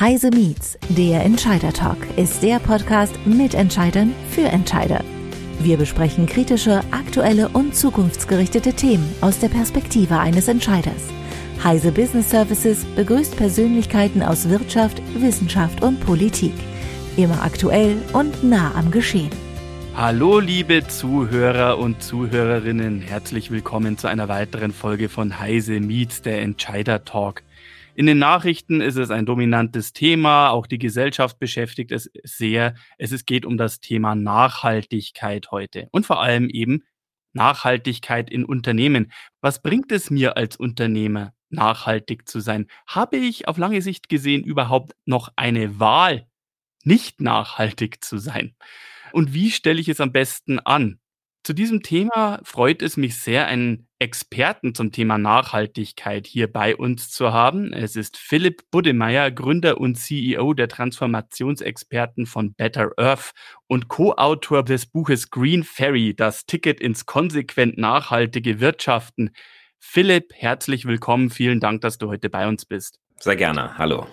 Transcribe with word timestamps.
Heise 0.00 0.30
Meets, 0.30 0.78
der 0.90 1.24
Entscheider 1.24 1.72
Talk, 1.72 1.96
ist 2.16 2.40
der 2.44 2.60
Podcast 2.60 3.18
mit 3.26 3.54
Entscheidern 3.54 4.14
für 4.30 4.42
Entscheider. 4.42 5.02
Wir 5.58 5.76
besprechen 5.76 6.26
kritische, 6.26 6.82
aktuelle 6.92 7.48
und 7.48 7.74
zukunftsgerichtete 7.74 8.74
Themen 8.74 9.12
aus 9.22 9.40
der 9.40 9.48
Perspektive 9.48 10.20
eines 10.20 10.46
Entscheiders. 10.46 11.02
Heise 11.64 11.90
Business 11.90 12.30
Services 12.30 12.84
begrüßt 12.94 13.36
Persönlichkeiten 13.36 14.22
aus 14.22 14.48
Wirtschaft, 14.48 15.02
Wissenschaft 15.16 15.82
und 15.82 15.98
Politik. 15.98 16.54
Immer 17.16 17.42
aktuell 17.42 17.96
und 18.12 18.44
nah 18.44 18.72
am 18.76 18.92
Geschehen. 18.92 19.32
Hallo 19.96 20.38
liebe 20.38 20.86
Zuhörer 20.86 21.76
und 21.76 22.04
Zuhörerinnen, 22.04 23.00
herzlich 23.00 23.50
willkommen 23.50 23.98
zu 23.98 24.06
einer 24.06 24.28
weiteren 24.28 24.72
Folge 24.72 25.08
von 25.08 25.40
Heise 25.40 25.80
Meets, 25.80 26.22
der 26.22 26.42
Entscheider 26.42 27.04
Talk. 27.04 27.42
In 27.98 28.06
den 28.06 28.18
Nachrichten 28.18 28.80
ist 28.80 28.94
es 28.94 29.10
ein 29.10 29.26
dominantes 29.26 29.92
Thema, 29.92 30.50
auch 30.50 30.68
die 30.68 30.78
Gesellschaft 30.78 31.40
beschäftigt 31.40 31.90
es 31.90 32.08
sehr. 32.22 32.76
Es 32.96 33.26
geht 33.26 33.44
um 33.44 33.56
das 33.56 33.80
Thema 33.80 34.14
Nachhaltigkeit 34.14 35.50
heute 35.50 35.88
und 35.90 36.06
vor 36.06 36.22
allem 36.22 36.48
eben 36.48 36.84
Nachhaltigkeit 37.32 38.30
in 38.30 38.44
Unternehmen. 38.44 39.10
Was 39.40 39.62
bringt 39.62 39.90
es 39.90 40.10
mir 40.10 40.36
als 40.36 40.56
Unternehmer, 40.56 41.34
nachhaltig 41.50 42.28
zu 42.28 42.38
sein? 42.38 42.68
Habe 42.86 43.16
ich 43.16 43.48
auf 43.48 43.58
lange 43.58 43.82
Sicht 43.82 44.08
gesehen 44.08 44.44
überhaupt 44.44 44.92
noch 45.04 45.32
eine 45.34 45.80
Wahl, 45.80 46.28
nicht 46.84 47.20
nachhaltig 47.20 48.04
zu 48.04 48.18
sein? 48.18 48.54
Und 49.10 49.34
wie 49.34 49.50
stelle 49.50 49.80
ich 49.80 49.88
es 49.88 50.00
am 50.00 50.12
besten 50.12 50.60
an? 50.60 51.00
Zu 51.42 51.52
diesem 51.52 51.82
Thema 51.82 52.38
freut 52.44 52.80
es 52.80 52.96
mich 52.96 53.16
sehr, 53.16 53.48
einen 53.48 53.87
Experten 54.00 54.74
zum 54.74 54.92
Thema 54.92 55.18
Nachhaltigkeit 55.18 56.26
hier 56.26 56.52
bei 56.52 56.76
uns 56.76 57.10
zu 57.10 57.32
haben. 57.32 57.72
Es 57.72 57.96
ist 57.96 58.16
Philipp 58.16 58.62
Buddemeyer, 58.70 59.30
Gründer 59.30 59.78
und 59.78 59.96
CEO 59.96 60.54
der 60.54 60.68
Transformationsexperten 60.68 62.26
von 62.26 62.54
Better 62.54 62.92
Earth 62.96 63.32
und 63.66 63.88
Co-Autor 63.88 64.62
des 64.64 64.86
Buches 64.86 65.30
Green 65.30 65.64
Ferry, 65.64 66.14
das 66.14 66.46
Ticket 66.46 66.80
ins 66.80 67.06
konsequent 67.06 67.76
nachhaltige 67.78 68.60
Wirtschaften. 68.60 69.30
Philipp, 69.80 70.32
herzlich 70.34 70.84
willkommen. 70.84 71.30
Vielen 71.30 71.60
Dank, 71.60 71.80
dass 71.80 71.98
du 71.98 72.08
heute 72.08 72.30
bei 72.30 72.46
uns 72.46 72.64
bist. 72.64 72.98
Sehr 73.18 73.36
gerne. 73.36 73.76
Hallo. 73.78 74.06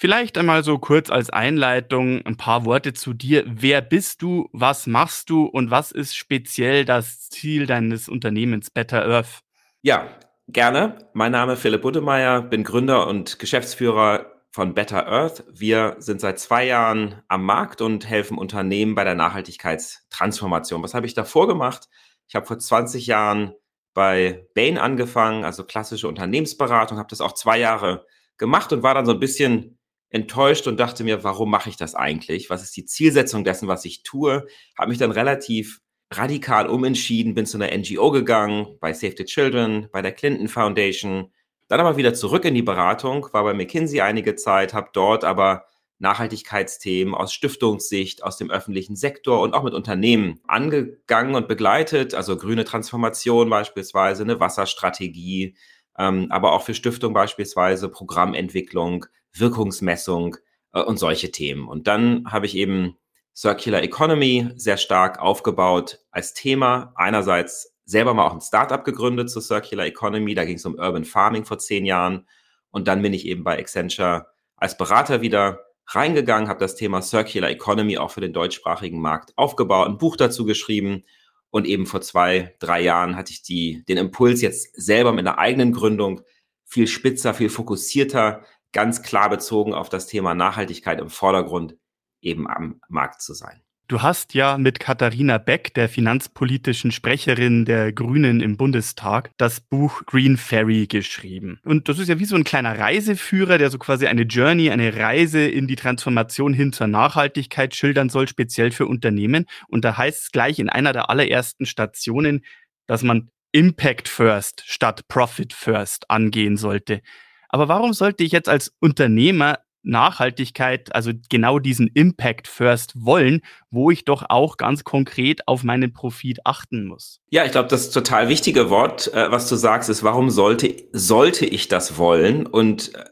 Vielleicht 0.00 0.38
einmal 0.38 0.64
so 0.64 0.78
kurz 0.78 1.10
als 1.10 1.28
Einleitung 1.28 2.24
ein 2.24 2.38
paar 2.38 2.64
Worte 2.64 2.94
zu 2.94 3.12
dir. 3.12 3.44
Wer 3.46 3.82
bist 3.82 4.22
du? 4.22 4.48
Was 4.50 4.86
machst 4.86 5.28
du? 5.28 5.44
Und 5.44 5.70
was 5.70 5.92
ist 5.92 6.16
speziell 6.16 6.86
das 6.86 7.28
Ziel 7.28 7.66
deines 7.66 8.08
Unternehmens 8.08 8.70
Better 8.70 9.04
Earth? 9.04 9.40
Ja, 9.82 10.08
gerne. 10.48 10.96
Mein 11.12 11.32
Name 11.32 11.52
ist 11.52 11.60
Philipp 11.60 11.82
Buddemeyer, 11.82 12.40
bin 12.40 12.64
Gründer 12.64 13.08
und 13.08 13.38
Geschäftsführer 13.38 14.24
von 14.50 14.72
Better 14.72 15.06
Earth. 15.06 15.44
Wir 15.52 15.96
sind 15.98 16.22
seit 16.22 16.38
zwei 16.38 16.64
Jahren 16.64 17.20
am 17.28 17.44
Markt 17.44 17.82
und 17.82 18.08
helfen 18.08 18.38
Unternehmen 18.38 18.94
bei 18.94 19.04
der 19.04 19.16
Nachhaltigkeitstransformation. 19.16 20.82
Was 20.82 20.94
habe 20.94 21.04
ich 21.04 21.12
davor 21.12 21.46
gemacht? 21.46 21.90
Ich 22.26 22.34
habe 22.34 22.46
vor 22.46 22.58
20 22.58 23.06
Jahren 23.06 23.52
bei 23.92 24.48
Bain 24.54 24.78
angefangen, 24.78 25.44
also 25.44 25.62
klassische 25.62 26.08
Unternehmensberatung, 26.08 26.96
habe 26.96 27.10
das 27.10 27.20
auch 27.20 27.34
zwei 27.34 27.58
Jahre 27.58 28.06
gemacht 28.38 28.72
und 28.72 28.82
war 28.82 28.94
dann 28.94 29.04
so 29.04 29.12
ein 29.12 29.20
bisschen 29.20 29.76
enttäuscht 30.10 30.66
und 30.66 30.78
dachte 30.78 31.04
mir, 31.04 31.24
warum 31.24 31.50
mache 31.50 31.70
ich 31.70 31.76
das 31.76 31.94
eigentlich? 31.94 32.50
Was 32.50 32.62
ist 32.62 32.76
die 32.76 32.84
Zielsetzung 32.84 33.44
dessen, 33.44 33.68
was 33.68 33.84
ich 33.84 34.02
tue? 34.02 34.46
Habe 34.76 34.90
mich 34.90 34.98
dann 34.98 35.12
relativ 35.12 35.80
radikal 36.12 36.68
umentschieden, 36.68 37.34
bin 37.34 37.46
zu 37.46 37.56
einer 37.56 37.76
NGO 37.76 38.10
gegangen, 38.10 38.76
bei 38.80 38.92
Save 38.92 39.14
the 39.16 39.24
Children, 39.24 39.88
bei 39.92 40.02
der 40.02 40.12
Clinton 40.12 40.48
Foundation, 40.48 41.32
dann 41.68 41.78
aber 41.78 41.96
wieder 41.96 42.14
zurück 42.14 42.44
in 42.44 42.54
die 42.54 42.62
Beratung, 42.62 43.28
war 43.32 43.44
bei 43.44 43.54
McKinsey 43.54 44.00
einige 44.00 44.34
Zeit, 44.34 44.74
habe 44.74 44.90
dort 44.92 45.24
aber 45.24 45.66
Nachhaltigkeitsthemen 46.00 47.14
aus 47.14 47.32
Stiftungssicht, 47.32 48.24
aus 48.24 48.38
dem 48.38 48.50
öffentlichen 48.50 48.96
Sektor 48.96 49.40
und 49.40 49.54
auch 49.54 49.62
mit 49.62 49.74
Unternehmen 49.74 50.40
angegangen 50.48 51.36
und 51.36 51.46
begleitet, 51.46 52.14
also 52.14 52.36
grüne 52.36 52.64
Transformation 52.64 53.48
beispielsweise, 53.48 54.24
eine 54.24 54.40
Wasserstrategie, 54.40 55.54
ähm, 55.96 56.26
aber 56.30 56.52
auch 56.52 56.62
für 56.62 56.74
Stiftungen 56.74 57.14
beispielsweise 57.14 57.88
Programmentwicklung, 57.88 59.06
Wirkungsmessung 59.32 60.36
äh, 60.72 60.82
und 60.82 60.98
solche 60.98 61.30
Themen. 61.30 61.68
Und 61.68 61.86
dann 61.86 62.24
habe 62.30 62.46
ich 62.46 62.56
eben 62.56 62.96
Circular 63.34 63.82
Economy 63.82 64.50
sehr 64.56 64.76
stark 64.76 65.18
aufgebaut 65.18 66.00
als 66.10 66.34
Thema. 66.34 66.92
Einerseits 66.96 67.74
selber 67.84 68.14
mal 68.14 68.26
auch 68.26 68.34
ein 68.34 68.40
Startup 68.40 68.84
gegründet 68.84 69.30
zur 69.30 69.42
Circular 69.42 69.86
Economy. 69.86 70.34
Da 70.34 70.44
ging 70.44 70.56
es 70.56 70.66
um 70.66 70.74
Urban 70.74 71.04
Farming 71.04 71.44
vor 71.44 71.58
zehn 71.58 71.84
Jahren. 71.84 72.26
Und 72.70 72.88
dann 72.88 73.02
bin 73.02 73.12
ich 73.12 73.26
eben 73.26 73.44
bei 73.44 73.58
Accenture 73.58 74.26
als 74.56 74.76
Berater 74.76 75.22
wieder 75.22 75.60
reingegangen, 75.86 76.48
habe 76.48 76.60
das 76.60 76.76
Thema 76.76 77.02
Circular 77.02 77.50
Economy 77.50 77.98
auch 77.98 78.10
für 78.10 78.20
den 78.20 78.32
deutschsprachigen 78.32 79.00
Markt 79.00 79.32
aufgebaut, 79.36 79.88
ein 79.88 79.98
Buch 79.98 80.16
dazu 80.16 80.44
geschrieben. 80.44 81.04
Und 81.50 81.66
eben 81.66 81.86
vor 81.86 82.00
zwei, 82.00 82.54
drei 82.60 82.80
Jahren 82.80 83.16
hatte 83.16 83.32
ich 83.32 83.42
die, 83.42 83.84
den 83.88 83.96
Impuls, 83.96 84.40
jetzt 84.40 84.72
selber 84.80 85.12
mit 85.12 85.26
einer 85.26 85.38
eigenen 85.38 85.72
Gründung 85.72 86.20
viel 86.64 86.86
spitzer, 86.86 87.34
viel 87.34 87.48
fokussierter 87.50 88.44
ganz 88.72 89.02
klar 89.02 89.30
bezogen 89.30 89.74
auf 89.74 89.88
das 89.88 90.06
Thema 90.06 90.34
Nachhaltigkeit 90.34 91.00
im 91.00 91.10
Vordergrund 91.10 91.76
eben 92.20 92.48
am 92.48 92.80
Markt 92.88 93.22
zu 93.22 93.34
sein. 93.34 93.62
Du 93.90 94.02
hast 94.02 94.34
ja 94.34 94.56
mit 94.56 94.78
Katharina 94.78 95.38
Beck, 95.38 95.74
der 95.74 95.88
finanzpolitischen 95.88 96.92
Sprecherin 96.92 97.64
der 97.64 97.92
Grünen 97.92 98.40
im 98.40 98.56
Bundestag, 98.56 99.32
das 99.36 99.60
Buch 99.60 100.02
Green 100.06 100.36
Ferry 100.36 100.86
geschrieben. 100.86 101.58
Und 101.64 101.88
das 101.88 101.98
ist 101.98 102.06
ja 102.06 102.20
wie 102.20 102.24
so 102.24 102.36
ein 102.36 102.44
kleiner 102.44 102.78
Reiseführer, 102.78 103.58
der 103.58 103.68
so 103.68 103.78
quasi 103.78 104.06
eine 104.06 104.22
Journey, 104.22 104.70
eine 104.70 104.96
Reise 104.96 105.40
in 105.40 105.66
die 105.66 105.74
Transformation 105.74 106.54
hin 106.54 106.72
zur 106.72 106.86
Nachhaltigkeit 106.86 107.74
schildern 107.74 108.10
soll, 108.10 108.28
speziell 108.28 108.70
für 108.70 108.86
Unternehmen. 108.86 109.46
Und 109.66 109.84
da 109.84 109.96
heißt 109.96 110.22
es 110.22 110.30
gleich 110.30 110.60
in 110.60 110.68
einer 110.68 110.92
der 110.92 111.10
allerersten 111.10 111.66
Stationen, 111.66 112.44
dass 112.86 113.02
man 113.02 113.32
Impact 113.50 114.08
First 114.08 114.62
statt 114.66 115.08
Profit 115.08 115.52
First 115.52 116.08
angehen 116.08 116.56
sollte. 116.56 117.02
Aber 117.50 117.68
warum 117.68 117.92
sollte 117.92 118.24
ich 118.24 118.32
jetzt 118.32 118.48
als 118.48 118.72
Unternehmer 118.80 119.58
Nachhaltigkeit, 119.82 120.94
also 120.94 121.12
genau 121.28 121.58
diesen 121.58 121.88
Impact 121.88 122.48
First 122.48 122.92
wollen, 122.96 123.40
wo 123.70 123.90
ich 123.90 124.04
doch 124.04 124.24
auch 124.28 124.56
ganz 124.56 124.84
konkret 124.84 125.46
auf 125.48 125.62
meinen 125.62 125.92
Profit 125.92 126.40
achten 126.44 126.84
muss. 126.84 127.20
Ja, 127.30 127.44
ich 127.44 127.52
glaube, 127.52 127.68
das 127.68 127.90
total 127.90 128.28
wichtige 128.28 128.70
Wort, 128.70 129.12
äh, 129.14 129.30
was 129.30 129.48
du 129.48 129.56
sagst, 129.56 129.88
ist, 129.88 130.02
warum 130.02 130.30
sollte, 130.30 130.74
sollte 130.92 131.46
ich 131.46 131.68
das 131.68 131.96
wollen? 131.96 132.46
Und 132.46 132.94
äh, 132.94 133.04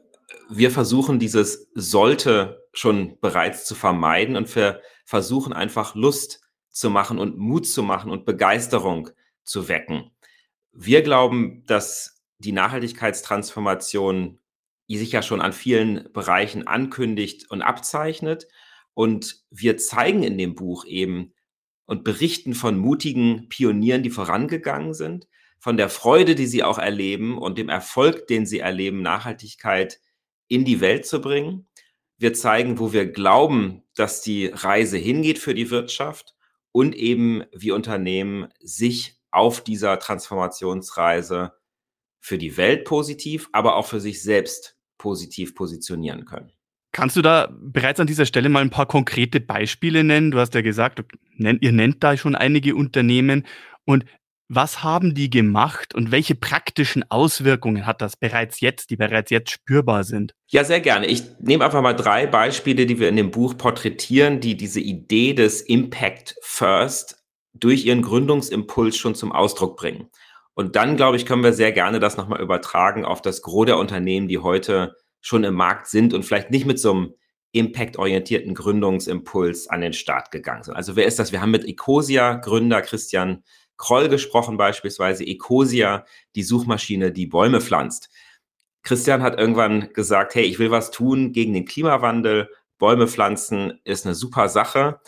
wir 0.50 0.70
versuchen 0.70 1.19
dieses 1.19 1.70
sollte 1.75 2.66
schon 2.72 3.19
bereits 3.20 3.65
zu 3.65 3.75
vermeiden 3.75 4.37
und 4.37 4.55
wir 4.55 4.81
versuchen 5.05 5.53
einfach 5.53 5.94
Lust 5.94 6.41
zu 6.70 6.91
machen 6.91 7.19
und 7.19 7.38
Mut 7.38 7.66
zu 7.66 7.82
machen 7.82 8.10
und 8.10 8.25
Begeisterung 8.25 9.10
zu 9.43 9.69
wecken. 9.69 10.10
Wir 10.72 11.03
glauben, 11.03 11.65
dass 11.66 12.17
die 12.38 12.53
Nachhaltigkeitstransformation 12.53 14.38
die 14.88 14.99
sich 14.99 15.12
ja 15.12 15.22
schon 15.22 15.41
an 15.41 15.53
vielen 15.53 16.10
Bereichen 16.12 16.66
ankündigt 16.66 17.50
und 17.50 17.62
abzeichnet. 17.62 18.49
Und 18.94 19.44
wir 19.50 19.76
zeigen 19.76 20.22
in 20.22 20.38
dem 20.38 20.54
Buch 20.54 20.84
eben 20.87 21.34
und 21.87 22.04
berichten 22.04 22.54
von 22.54 22.78
mutigen 22.78 23.49
Pionieren, 23.49 24.03
die 24.03 24.10
vorangegangen 24.10 24.94
sind, 24.94 25.28
von 25.59 25.76
der 25.76 25.88
Freude, 25.88 26.34
die 26.34 26.47
sie 26.47 26.62
auch 26.62 26.78
erleben 26.78 27.38
und 27.38 27.59
dem 27.59 27.69
Erfolg, 27.69 28.26
den 28.26 28.47
sie 28.47 28.60
erleben, 28.60 29.03
Nachhaltigkeit 29.03 30.00
in 30.49 30.65
die 30.65 30.81
Welt 30.81 31.06
zu 31.06 31.20
bringen. 31.20 31.66
Wir 32.16 32.32
zeigen, 32.32 32.78
wo 32.78 32.93
wir 32.93 33.06
glauben, 33.06 33.82
dass 33.94 34.22
die 34.22 34.47
Reise 34.47 34.97
hingeht 34.97 35.38
für 35.38 35.55
die 35.55 35.70
Wirtschaft 35.70 36.34
und 36.72 36.94
eben 36.94 37.44
wie 37.53 37.72
Unternehmen 37.72 38.49
sich 38.60 39.20
auf 39.31 39.62
dieser 39.62 39.99
Transformationsreise 39.99 41.53
für 42.20 42.38
die 42.38 42.56
Welt 42.56 42.84
positiv, 42.84 43.48
aber 43.52 43.76
auch 43.76 43.86
für 43.86 44.00
sich 44.00 44.22
selbst 44.22 44.76
positiv 44.98 45.54
positionieren 45.54 46.24
können. 46.24 46.52
Kannst 46.92 47.16
du 47.16 47.22
da 47.22 47.48
bereits 47.52 48.00
an 48.00 48.06
dieser 48.06 48.26
Stelle 48.26 48.48
mal 48.48 48.60
ein 48.60 48.70
paar 48.70 48.87
konkrete 48.87 49.40
Beispiele 49.40 50.04
nennen? 50.04 50.31
Du 50.31 50.38
hast 50.38 50.54
ja 50.54 50.62
gesagt, 50.62 51.02
ihr 51.37 51.72
nennt 51.72 52.02
da 52.02 52.16
schon 52.16 52.34
einige 52.34 52.75
Unternehmen. 52.75 53.46
Und 53.84 54.04
was 54.48 54.82
haben 54.82 55.14
die 55.14 55.28
gemacht 55.28 55.94
und 55.94 56.10
welche 56.10 56.34
praktischen 56.34 57.04
Auswirkungen 57.10 57.84
hat 57.84 58.00
das 58.00 58.16
bereits 58.16 58.60
jetzt, 58.60 58.88
die 58.88 58.96
bereits 58.96 59.31
jetzt 59.31 59.50
spürbar 59.50 60.04
sind? 60.04 60.34
Ja, 60.46 60.64
sehr 60.64 60.81
gerne. 60.81 61.06
Ich 61.06 61.25
nehme 61.40 61.66
einfach 61.66 61.82
mal 61.82 61.93
drei 61.93 62.26
Beispiele, 62.26 62.87
die 62.87 62.98
wir 62.98 63.10
in 63.10 63.16
dem 63.16 63.31
Buch 63.31 63.58
porträtieren, 63.58 64.40
die 64.40 64.56
diese 64.56 64.81
Idee 64.81 65.34
des 65.34 65.60
Impact 65.60 66.37
First 66.40 67.22
durch 67.52 67.84
ihren 67.84 68.00
Gründungsimpuls 68.00 68.96
schon 68.96 69.14
zum 69.14 69.32
Ausdruck 69.32 69.76
bringen. 69.76 70.08
Und 70.58 70.75
dann, 70.75 70.96
glaube 70.96 71.16
ich, 71.16 71.25
können 71.25 71.44
wir 71.44 71.52
sehr 71.52 71.70
gerne 71.70 72.00
das 72.00 72.16
nochmal 72.16 72.40
übertragen 72.40 73.05
auf 73.05 73.22
das 73.22 73.43
Gros 73.43 73.66
der 73.66 73.78
Unternehmen, 73.78 74.26
die 74.26 74.38
heute 74.38 74.96
schon 75.20 75.44
im 75.44 75.55
Markt 75.55 75.87
sind 75.87 76.12
und 76.12 76.25
vielleicht 76.25 76.50
nicht 76.50 76.66
mit 76.66 76.81
so 76.81 76.90
einem 76.90 77.14
impactorientierten 77.52 78.56
Gründungsimpuls 78.56 79.69
an 79.69 79.82
den 79.82 79.93
Start 79.93 80.32
gegangen 80.32 80.64
sind. 80.64 80.75
Also 80.75 80.96
wer 80.96 81.06
ist 81.06 81.20
das? 81.20 81.31
Wir 81.31 81.40
haben 81.40 81.52
mit 81.52 81.64
Ecosia 81.64 82.34
Gründer 82.34 82.82
Christian 82.82 83.44
Kroll 83.76 84.08
gesprochen 84.08 84.56
beispielsweise. 84.56 85.25
Ecosia, 85.25 86.05
die 86.34 86.43
Suchmaschine, 86.43 87.12
die 87.12 87.28
Bäume 87.28 87.60
pflanzt. 87.60 88.10
Christian 88.82 89.22
hat 89.22 89.38
irgendwann 89.38 89.93
gesagt, 89.93 90.34
hey, 90.34 90.43
ich 90.43 90.58
will 90.58 90.72
was 90.72 90.90
tun 90.90 91.31
gegen 91.31 91.55
den 91.55 91.66
Klimawandel. 91.66 92.50
Bäume 92.78 93.06
pflanzen 93.06 93.78
ist 93.84 94.06
eine 94.06 94.16
super 94.16 94.49
Sache. 94.49 94.99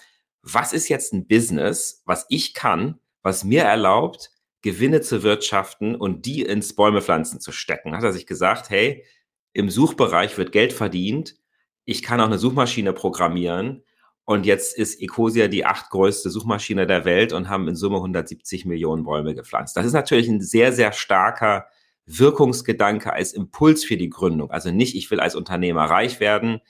Was 0.43 0.73
ist 0.73 0.89
jetzt 0.89 1.13
ein 1.13 1.27
Business, 1.27 2.05
was 2.07 2.27
ich 2.29 2.55
kann, 2.55 3.01
was 3.23 3.43
mir 3.43 3.65
erlaubt, 3.65 4.31
Gewinne 4.63 5.01
zu 5.01 5.23
wirtschaften 5.23 5.95
und 5.95 6.27
die 6.27 6.43
ins 6.43 6.75
Bäume 6.75 7.03
pflanzen 7.03 7.41
zu 7.41 7.53
stecken? 7.53 7.97
Hat 7.97 8.05
er 8.05 8.13
sich 8.13 8.27
gesagt, 8.27 8.71
hey, 8.71 9.05
im 9.53 9.71
Suchbereich 9.71 10.37
wird 10.39 10.53
Geld 10.53 10.73
verdient. 10.73 11.37
Ich 11.85 12.03
kann 12.03 12.21
auch 12.21 12.27
eine 12.27 12.39
Suchmaschine 12.39 12.93
programmieren. 12.93 13.83
Und 14.25 14.47
jetzt 14.47 14.77
ist 14.77 15.01
Ecosia 15.01 15.49
die 15.49 15.65
achtgrößte 15.65 16.31
Suchmaschine 16.31 16.87
der 16.87 17.05
Welt 17.05 17.33
und 17.33 17.49
haben 17.49 17.67
in 17.67 17.75
Summe 17.75 17.97
170 17.97 18.65
Millionen 18.65 19.03
Bäume 19.03 19.35
gepflanzt. 19.35 19.77
Das 19.77 19.87
ist 19.87 19.93
natürlich 19.93 20.29
ein 20.29 20.41
sehr, 20.41 20.73
sehr 20.73 20.93
starker 20.93 21.67
Wirkungsgedanke 22.07 23.13
als 23.13 23.33
Impuls 23.33 23.85
für 23.85 23.97
die 23.97 24.11
Gründung. 24.11 24.51
Also 24.51 24.71
nicht, 24.71 24.95
ich 24.95 25.11
will 25.11 25.21
als 25.21 25.35
Unternehmer 25.35 25.85
reich 25.85 26.21
werden, 26.21 26.61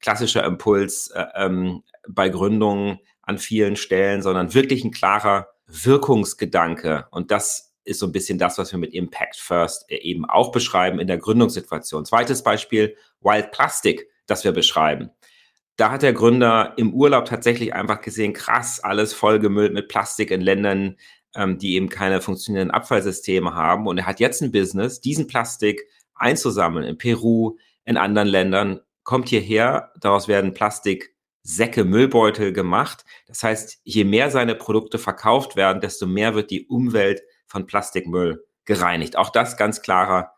klassischer 0.00 0.44
Impuls 0.44 1.08
äh, 1.08 1.24
ähm, 1.36 1.82
bei 2.08 2.28
Gründungen 2.28 2.98
an 3.22 3.38
vielen 3.38 3.76
Stellen, 3.76 4.22
sondern 4.22 4.54
wirklich 4.54 4.84
ein 4.84 4.90
klarer 4.90 5.48
Wirkungsgedanke. 5.66 7.06
Und 7.10 7.30
das 7.30 7.74
ist 7.84 8.00
so 8.00 8.06
ein 8.06 8.12
bisschen 8.12 8.38
das, 8.38 8.58
was 8.58 8.72
wir 8.72 8.78
mit 8.78 8.92
Impact 8.92 9.36
First 9.36 9.90
äh, 9.90 9.96
eben 9.96 10.24
auch 10.24 10.52
beschreiben 10.52 10.98
in 10.98 11.06
der 11.06 11.18
Gründungssituation. 11.18 12.04
Zweites 12.04 12.42
Beispiel, 12.42 12.96
Wild 13.20 13.52
Plastic, 13.52 14.08
das 14.26 14.44
wir 14.44 14.52
beschreiben. 14.52 15.10
Da 15.76 15.90
hat 15.92 16.02
der 16.02 16.12
Gründer 16.12 16.72
im 16.76 16.94
Urlaub 16.94 17.26
tatsächlich 17.26 17.74
einfach 17.74 18.00
gesehen, 18.00 18.32
krass, 18.32 18.80
alles 18.80 19.12
vollgemüllt 19.12 19.74
mit 19.74 19.88
Plastik 19.88 20.30
in 20.30 20.40
Ländern, 20.40 20.96
ähm, 21.34 21.58
die 21.58 21.74
eben 21.74 21.88
keine 21.88 22.20
funktionierenden 22.20 22.74
Abfallsysteme 22.74 23.54
haben. 23.54 23.86
Und 23.86 23.98
er 23.98 24.06
hat 24.06 24.20
jetzt 24.20 24.42
ein 24.42 24.52
Business, 24.52 25.00
diesen 25.00 25.26
Plastik 25.26 25.86
einzusammeln 26.14 26.86
in 26.86 26.98
Peru, 26.98 27.58
in 27.84 27.96
anderen 27.96 28.28
Ländern, 28.28 28.80
kommt 29.04 29.28
hierher, 29.28 29.92
daraus 30.00 30.26
werden 30.26 30.54
Plastiksäcke, 31.46 31.84
Müllbeutel 31.84 32.52
gemacht. 32.52 33.04
Das 33.26 33.42
heißt, 33.42 33.78
je 33.84 34.04
mehr 34.04 34.30
seine 34.30 34.56
Produkte 34.56 34.98
verkauft 34.98 35.56
werden, 35.56 35.80
desto 35.80 36.06
mehr 36.06 36.34
wird 36.34 36.50
die 36.50 36.66
Umwelt 36.66 37.22
von 37.46 37.66
Plastikmüll 37.66 38.44
gereinigt. 38.64 39.16
Auch 39.16 39.30
das 39.30 39.56
ganz 39.56 39.80
klarer 39.80 40.32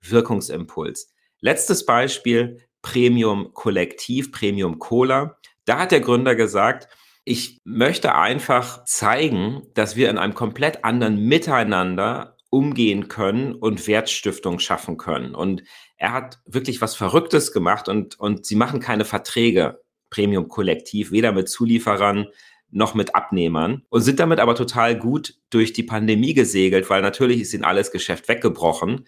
Wirkungsimpuls. 0.00 1.12
Letztes 1.40 1.84
Beispiel, 1.84 2.60
Premium 2.80 3.52
Kollektiv, 3.52 4.30
Premium 4.30 4.78
Cola. 4.78 5.36
Da 5.64 5.80
hat 5.80 5.90
der 5.90 6.00
Gründer 6.00 6.36
gesagt, 6.36 6.88
ich 7.24 7.60
möchte 7.64 8.14
einfach 8.14 8.84
zeigen, 8.84 9.62
dass 9.74 9.96
wir 9.96 10.10
in 10.10 10.18
einem 10.18 10.34
komplett 10.34 10.84
anderen 10.84 11.26
Miteinander 11.26 12.36
umgehen 12.50 13.08
können 13.08 13.54
und 13.54 13.86
Wertstiftung 13.86 14.58
schaffen 14.58 14.96
können. 14.96 15.34
Und 15.34 15.62
er 15.96 16.12
hat 16.12 16.40
wirklich 16.44 16.80
was 16.80 16.94
Verrücktes 16.94 17.52
gemacht 17.52 17.88
und, 17.88 18.18
und 18.18 18.44
sie 18.44 18.56
machen 18.56 18.80
keine 18.80 19.04
Verträge, 19.04 19.81
Premium 20.12 20.48
Kollektiv, 20.48 21.10
weder 21.10 21.32
mit 21.32 21.48
Zulieferern 21.48 22.28
noch 22.70 22.94
mit 22.94 23.14
Abnehmern 23.14 23.82
und 23.88 24.02
sind 24.02 24.20
damit 24.20 24.40
aber 24.40 24.54
total 24.54 24.96
gut 24.98 25.34
durch 25.50 25.72
die 25.72 25.82
Pandemie 25.82 26.34
gesegelt, 26.34 26.88
weil 26.90 27.02
natürlich 27.02 27.40
ist 27.40 27.54
ihnen 27.54 27.64
alles 27.64 27.90
Geschäft 27.90 28.28
weggebrochen. 28.28 29.06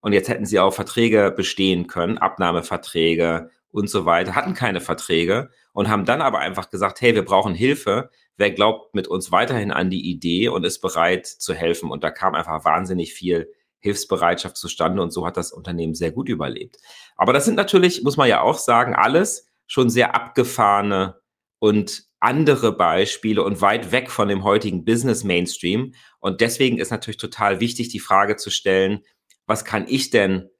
Und 0.00 0.12
jetzt 0.12 0.28
hätten 0.28 0.46
sie 0.46 0.58
auch 0.58 0.72
Verträge 0.72 1.32
bestehen 1.34 1.86
können, 1.86 2.18
Abnahmeverträge 2.18 3.50
und 3.70 3.88
so 3.88 4.04
weiter, 4.04 4.34
hatten 4.34 4.54
keine 4.54 4.80
Verträge 4.80 5.50
und 5.72 5.88
haben 5.88 6.04
dann 6.04 6.20
aber 6.20 6.40
einfach 6.40 6.70
gesagt, 6.70 7.00
hey, 7.00 7.14
wir 7.14 7.24
brauchen 7.24 7.54
Hilfe. 7.54 8.10
Wer 8.36 8.50
glaubt 8.50 8.94
mit 8.94 9.08
uns 9.08 9.30
weiterhin 9.30 9.70
an 9.70 9.90
die 9.90 10.10
Idee 10.10 10.48
und 10.48 10.64
ist 10.64 10.80
bereit 10.80 11.26
zu 11.26 11.54
helfen? 11.54 11.90
Und 11.90 12.02
da 12.02 12.10
kam 12.10 12.34
einfach 12.34 12.64
wahnsinnig 12.64 13.14
viel 13.14 13.52
Hilfsbereitschaft 13.78 14.56
zustande 14.56 15.02
und 15.02 15.12
so 15.12 15.26
hat 15.26 15.36
das 15.36 15.52
Unternehmen 15.52 15.94
sehr 15.94 16.12
gut 16.12 16.28
überlebt. 16.28 16.78
Aber 17.16 17.32
das 17.32 17.44
sind 17.44 17.56
natürlich, 17.56 18.02
muss 18.02 18.16
man 18.16 18.28
ja 18.28 18.40
auch 18.40 18.58
sagen, 18.58 18.94
alles 18.94 19.51
schon 19.72 19.88
sehr 19.88 20.14
abgefahrene 20.14 21.20
und 21.58 22.04
andere 22.20 22.76
Beispiele 22.76 23.42
und 23.42 23.60
weit 23.60 23.90
weg 23.92 24.10
von 24.10 24.28
dem 24.28 24.44
heutigen 24.44 24.84
Business 24.84 25.24
Mainstream. 25.24 25.94
Und 26.20 26.40
deswegen 26.40 26.78
ist 26.78 26.90
natürlich 26.90 27.16
total 27.16 27.60
wichtig, 27.60 27.88
die 27.88 28.00
Frage 28.00 28.36
zu 28.36 28.50
stellen, 28.50 29.00
was 29.46 29.64
kann 29.64 29.86
ich 29.88 30.10
denn 30.10 30.50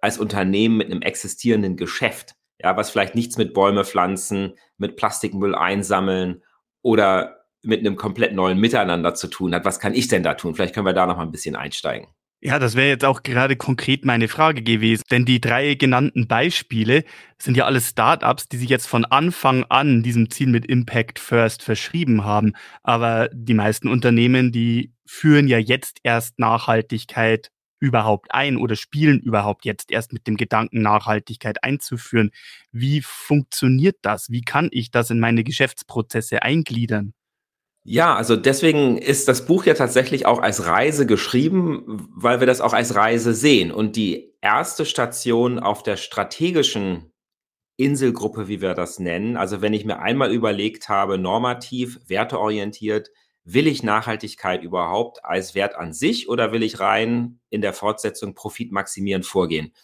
als 0.00 0.18
Unternehmen 0.18 0.76
mit 0.76 0.90
einem 0.90 1.02
existierenden 1.02 1.76
Geschäft 1.76 2.34
ja, 2.64 2.76
was 2.76 2.90
vielleicht 2.90 3.14
nichts 3.14 3.36
mit 3.36 3.54
Bäume 3.54 3.84
pflanzen, 3.84 4.54
mit 4.78 4.96
Plastikmüll 4.96 5.54
einsammeln 5.54 6.42
oder 6.82 7.44
mit 7.62 7.80
einem 7.80 7.96
komplett 7.96 8.34
neuen 8.34 8.58
Miteinander 8.58 9.14
zu 9.14 9.28
tun 9.28 9.54
hat. 9.54 9.64
Was 9.64 9.80
kann 9.80 9.94
ich 9.94 10.08
denn 10.08 10.22
da 10.22 10.34
tun? 10.34 10.54
Vielleicht 10.54 10.74
können 10.74 10.86
wir 10.86 10.92
da 10.92 11.06
noch 11.06 11.16
mal 11.16 11.22
ein 11.22 11.30
bisschen 11.30 11.56
einsteigen. 11.56 12.08
Ja, 12.46 12.58
das 12.58 12.74
wäre 12.74 12.88
jetzt 12.88 13.06
auch 13.06 13.22
gerade 13.22 13.56
konkret 13.56 14.04
meine 14.04 14.28
Frage 14.28 14.62
gewesen. 14.62 15.02
Denn 15.10 15.24
die 15.24 15.40
drei 15.40 15.74
genannten 15.76 16.28
Beispiele 16.28 17.04
sind 17.40 17.56
ja 17.56 17.64
alles 17.64 17.88
Startups, 17.88 18.48
die 18.48 18.58
sich 18.58 18.68
jetzt 18.68 18.86
von 18.86 19.06
Anfang 19.06 19.64
an 19.70 20.02
diesem 20.02 20.28
Ziel 20.30 20.48
mit 20.48 20.66
Impact 20.66 21.18
First 21.18 21.62
verschrieben 21.62 22.24
haben. 22.24 22.52
Aber 22.82 23.30
die 23.32 23.54
meisten 23.54 23.88
Unternehmen, 23.88 24.52
die 24.52 24.92
führen 25.06 25.48
ja 25.48 25.56
jetzt 25.58 26.00
erst 26.02 26.38
Nachhaltigkeit 26.38 27.50
überhaupt 27.80 28.34
ein 28.34 28.58
oder 28.58 28.76
spielen 28.76 29.20
überhaupt 29.20 29.64
jetzt 29.64 29.90
erst 29.90 30.12
mit 30.12 30.26
dem 30.26 30.36
Gedanken, 30.36 30.82
Nachhaltigkeit 30.82 31.64
einzuführen? 31.64 32.30
Wie 32.72 33.00
funktioniert 33.02 33.96
das? 34.02 34.28
Wie 34.30 34.42
kann 34.42 34.68
ich 34.70 34.90
das 34.90 35.08
in 35.08 35.18
meine 35.18 35.44
Geschäftsprozesse 35.44 36.42
eingliedern? 36.42 37.14
Ja, 37.86 38.16
also 38.16 38.34
deswegen 38.36 38.96
ist 38.96 39.28
das 39.28 39.44
Buch 39.44 39.66
ja 39.66 39.74
tatsächlich 39.74 40.24
auch 40.24 40.38
als 40.38 40.66
Reise 40.66 41.04
geschrieben, 41.04 42.08
weil 42.16 42.40
wir 42.40 42.46
das 42.46 42.62
auch 42.62 42.72
als 42.72 42.94
Reise 42.94 43.34
sehen. 43.34 43.70
Und 43.70 43.96
die 43.96 44.32
erste 44.40 44.86
Station 44.86 45.58
auf 45.58 45.82
der 45.82 45.98
strategischen 45.98 47.12
Inselgruppe, 47.76 48.48
wie 48.48 48.62
wir 48.62 48.72
das 48.72 48.98
nennen, 49.00 49.36
also 49.36 49.60
wenn 49.60 49.74
ich 49.74 49.84
mir 49.84 49.98
einmal 49.98 50.32
überlegt 50.32 50.88
habe, 50.88 51.18
normativ, 51.18 52.00
werteorientiert, 52.06 53.10
will 53.44 53.66
ich 53.66 53.82
Nachhaltigkeit 53.82 54.62
überhaupt 54.62 55.22
als 55.22 55.54
Wert 55.54 55.74
an 55.74 55.92
sich 55.92 56.30
oder 56.30 56.52
will 56.52 56.62
ich 56.62 56.80
rein 56.80 57.40
in 57.50 57.60
der 57.60 57.74
Fortsetzung 57.74 58.34
Profit 58.34 58.72
maximieren 58.72 59.22
vorgehen? 59.22 59.74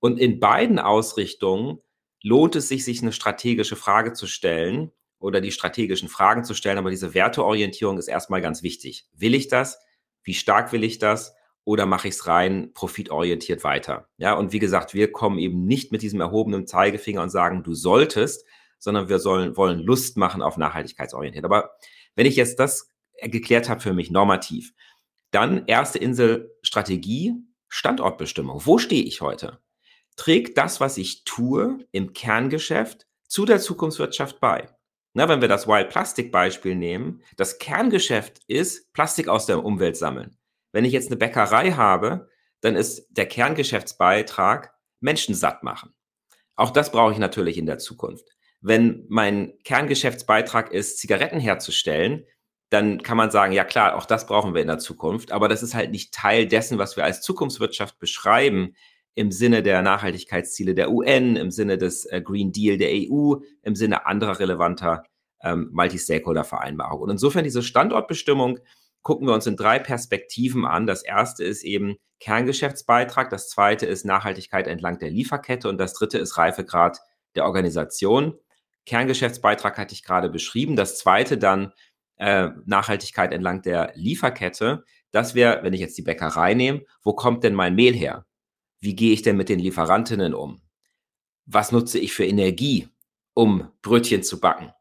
Und 0.00 0.18
in 0.18 0.40
beiden 0.40 0.80
Ausrichtungen 0.80 1.78
lohnt 2.22 2.56
es 2.56 2.68
sich, 2.68 2.84
sich 2.84 3.02
eine 3.02 3.12
strategische 3.12 3.76
Frage 3.76 4.14
zu 4.14 4.26
stellen 4.26 4.90
oder 5.18 5.40
die 5.40 5.52
strategischen 5.52 6.08
Fragen 6.08 6.44
zu 6.44 6.54
stellen, 6.54 6.78
aber 6.78 6.90
diese 6.90 7.14
Werteorientierung 7.14 7.98
ist 7.98 8.08
erstmal 8.08 8.40
ganz 8.40 8.62
wichtig. 8.62 9.06
Will 9.14 9.34
ich 9.34 9.48
das? 9.48 9.78
Wie 10.22 10.34
stark 10.34 10.72
will 10.72 10.84
ich 10.84 10.98
das? 10.98 11.34
Oder 11.64 11.86
mache 11.86 12.08
ich 12.08 12.14
es 12.14 12.26
rein 12.26 12.72
profitorientiert 12.74 13.64
weiter? 13.64 14.08
Ja, 14.18 14.34
und 14.34 14.52
wie 14.52 14.58
gesagt, 14.58 14.94
wir 14.94 15.10
kommen 15.10 15.38
eben 15.38 15.66
nicht 15.66 15.90
mit 15.90 16.02
diesem 16.02 16.20
erhobenen 16.20 16.66
Zeigefinger 16.66 17.22
und 17.22 17.30
sagen, 17.30 17.62
du 17.62 17.74
solltest, 17.74 18.44
sondern 18.78 19.08
wir 19.08 19.18
sollen, 19.18 19.56
wollen 19.56 19.80
Lust 19.80 20.16
machen 20.16 20.42
auf 20.42 20.58
nachhaltigkeitsorientiert. 20.58 21.44
Aber 21.44 21.70
wenn 22.14 22.26
ich 22.26 22.36
jetzt 22.36 22.60
das 22.60 22.92
geklärt 23.22 23.68
habe 23.68 23.80
für 23.80 23.92
mich 23.92 24.10
normativ. 24.10 24.74
Dann 25.30 25.66
erste 25.66 25.98
Insel 25.98 26.54
Strategie, 26.62 27.34
Standortbestimmung. 27.68 28.62
Wo 28.64 28.78
stehe 28.78 29.02
ich 29.02 29.20
heute? 29.20 29.60
Trägt 30.16 30.56
das, 30.56 30.80
was 30.80 30.96
ich 30.96 31.24
tue 31.24 31.86
im 31.92 32.12
Kerngeschäft 32.12 33.06
zu 33.26 33.44
der 33.44 33.60
Zukunftswirtschaft 33.60 34.40
bei? 34.40 34.68
Na, 35.16 35.30
wenn 35.30 35.40
wir 35.40 35.48
das 35.48 35.66
Wild 35.66 35.88
Plastic 35.88 36.30
Beispiel 36.30 36.74
nehmen, 36.74 37.22
das 37.38 37.56
Kerngeschäft 37.56 38.42
ist 38.48 38.92
Plastik 38.92 39.28
aus 39.28 39.46
der 39.46 39.64
Umwelt 39.64 39.96
sammeln. 39.96 40.36
Wenn 40.72 40.84
ich 40.84 40.92
jetzt 40.92 41.06
eine 41.06 41.16
Bäckerei 41.16 41.72
habe, 41.72 42.28
dann 42.60 42.76
ist 42.76 43.06
der 43.08 43.24
Kerngeschäftsbeitrag 43.24 44.74
Menschen 45.00 45.34
satt 45.34 45.62
machen. 45.62 45.94
Auch 46.54 46.68
das 46.68 46.92
brauche 46.92 47.12
ich 47.12 47.18
natürlich 47.18 47.56
in 47.56 47.64
der 47.64 47.78
Zukunft. 47.78 48.28
Wenn 48.60 49.06
mein 49.08 49.54
Kerngeschäftsbeitrag 49.64 50.70
ist, 50.70 50.98
Zigaretten 50.98 51.40
herzustellen, 51.40 52.26
dann 52.68 53.02
kann 53.02 53.16
man 53.16 53.30
sagen, 53.30 53.54
ja 53.54 53.64
klar, 53.64 53.96
auch 53.96 54.04
das 54.04 54.26
brauchen 54.26 54.52
wir 54.52 54.60
in 54.60 54.68
der 54.68 54.80
Zukunft, 54.80 55.32
aber 55.32 55.48
das 55.48 55.62
ist 55.62 55.74
halt 55.74 55.92
nicht 55.92 56.12
Teil 56.12 56.46
dessen, 56.46 56.76
was 56.76 56.98
wir 56.98 57.04
als 57.04 57.22
Zukunftswirtschaft 57.22 57.98
beschreiben 57.98 58.76
im 59.16 59.32
Sinne 59.32 59.62
der 59.62 59.82
Nachhaltigkeitsziele 59.82 60.74
der 60.74 60.92
UN, 60.92 61.36
im 61.36 61.50
Sinne 61.50 61.78
des 61.78 62.04
äh, 62.04 62.20
Green 62.20 62.52
Deal 62.52 62.76
der 62.76 62.90
EU, 62.92 63.36
im 63.62 63.74
Sinne 63.74 64.06
anderer 64.06 64.38
relevanter 64.38 65.04
ähm, 65.42 65.70
Multi-Stakeholder-Vereinbarungen. 65.72 67.04
Und 67.04 67.10
insofern 67.10 67.42
diese 67.42 67.62
Standortbestimmung 67.62 68.58
gucken 69.02 69.26
wir 69.26 69.34
uns 69.34 69.46
in 69.46 69.56
drei 69.56 69.78
Perspektiven 69.78 70.66
an. 70.66 70.86
Das 70.86 71.02
erste 71.02 71.44
ist 71.44 71.64
eben 71.64 71.96
Kerngeschäftsbeitrag, 72.20 73.30
das 73.30 73.48
zweite 73.48 73.86
ist 73.86 74.04
Nachhaltigkeit 74.04 74.66
entlang 74.66 74.98
der 74.98 75.10
Lieferkette 75.10 75.68
und 75.68 75.78
das 75.78 75.94
dritte 75.94 76.18
ist 76.18 76.36
Reifegrad 76.36 77.00
der 77.34 77.46
Organisation. 77.46 78.38
Kerngeschäftsbeitrag 78.84 79.78
hatte 79.78 79.94
ich 79.94 80.02
gerade 80.02 80.28
beschrieben. 80.28 80.76
Das 80.76 80.98
zweite 80.98 81.38
dann 81.38 81.72
äh, 82.16 82.50
Nachhaltigkeit 82.66 83.32
entlang 83.32 83.62
der 83.62 83.92
Lieferkette, 83.94 84.84
das 85.10 85.34
wäre, 85.34 85.62
wenn 85.62 85.72
ich 85.72 85.80
jetzt 85.80 85.96
die 85.96 86.02
Bäckerei 86.02 86.52
nehme, 86.52 86.82
wo 87.02 87.14
kommt 87.14 87.44
denn 87.44 87.54
mein 87.54 87.74
Mehl 87.74 87.94
her? 87.94 88.26
Wie 88.80 88.94
gehe 88.94 89.12
ich 89.12 89.22
denn 89.22 89.36
mit 89.36 89.48
den 89.48 89.58
Lieferantinnen 89.58 90.34
um? 90.34 90.60
Was 91.46 91.72
nutze 91.72 91.98
ich 91.98 92.12
für 92.12 92.26
Energie, 92.26 92.88
um 93.34 93.70
Brötchen 93.82 94.22
zu 94.22 94.40
backen? 94.40 94.72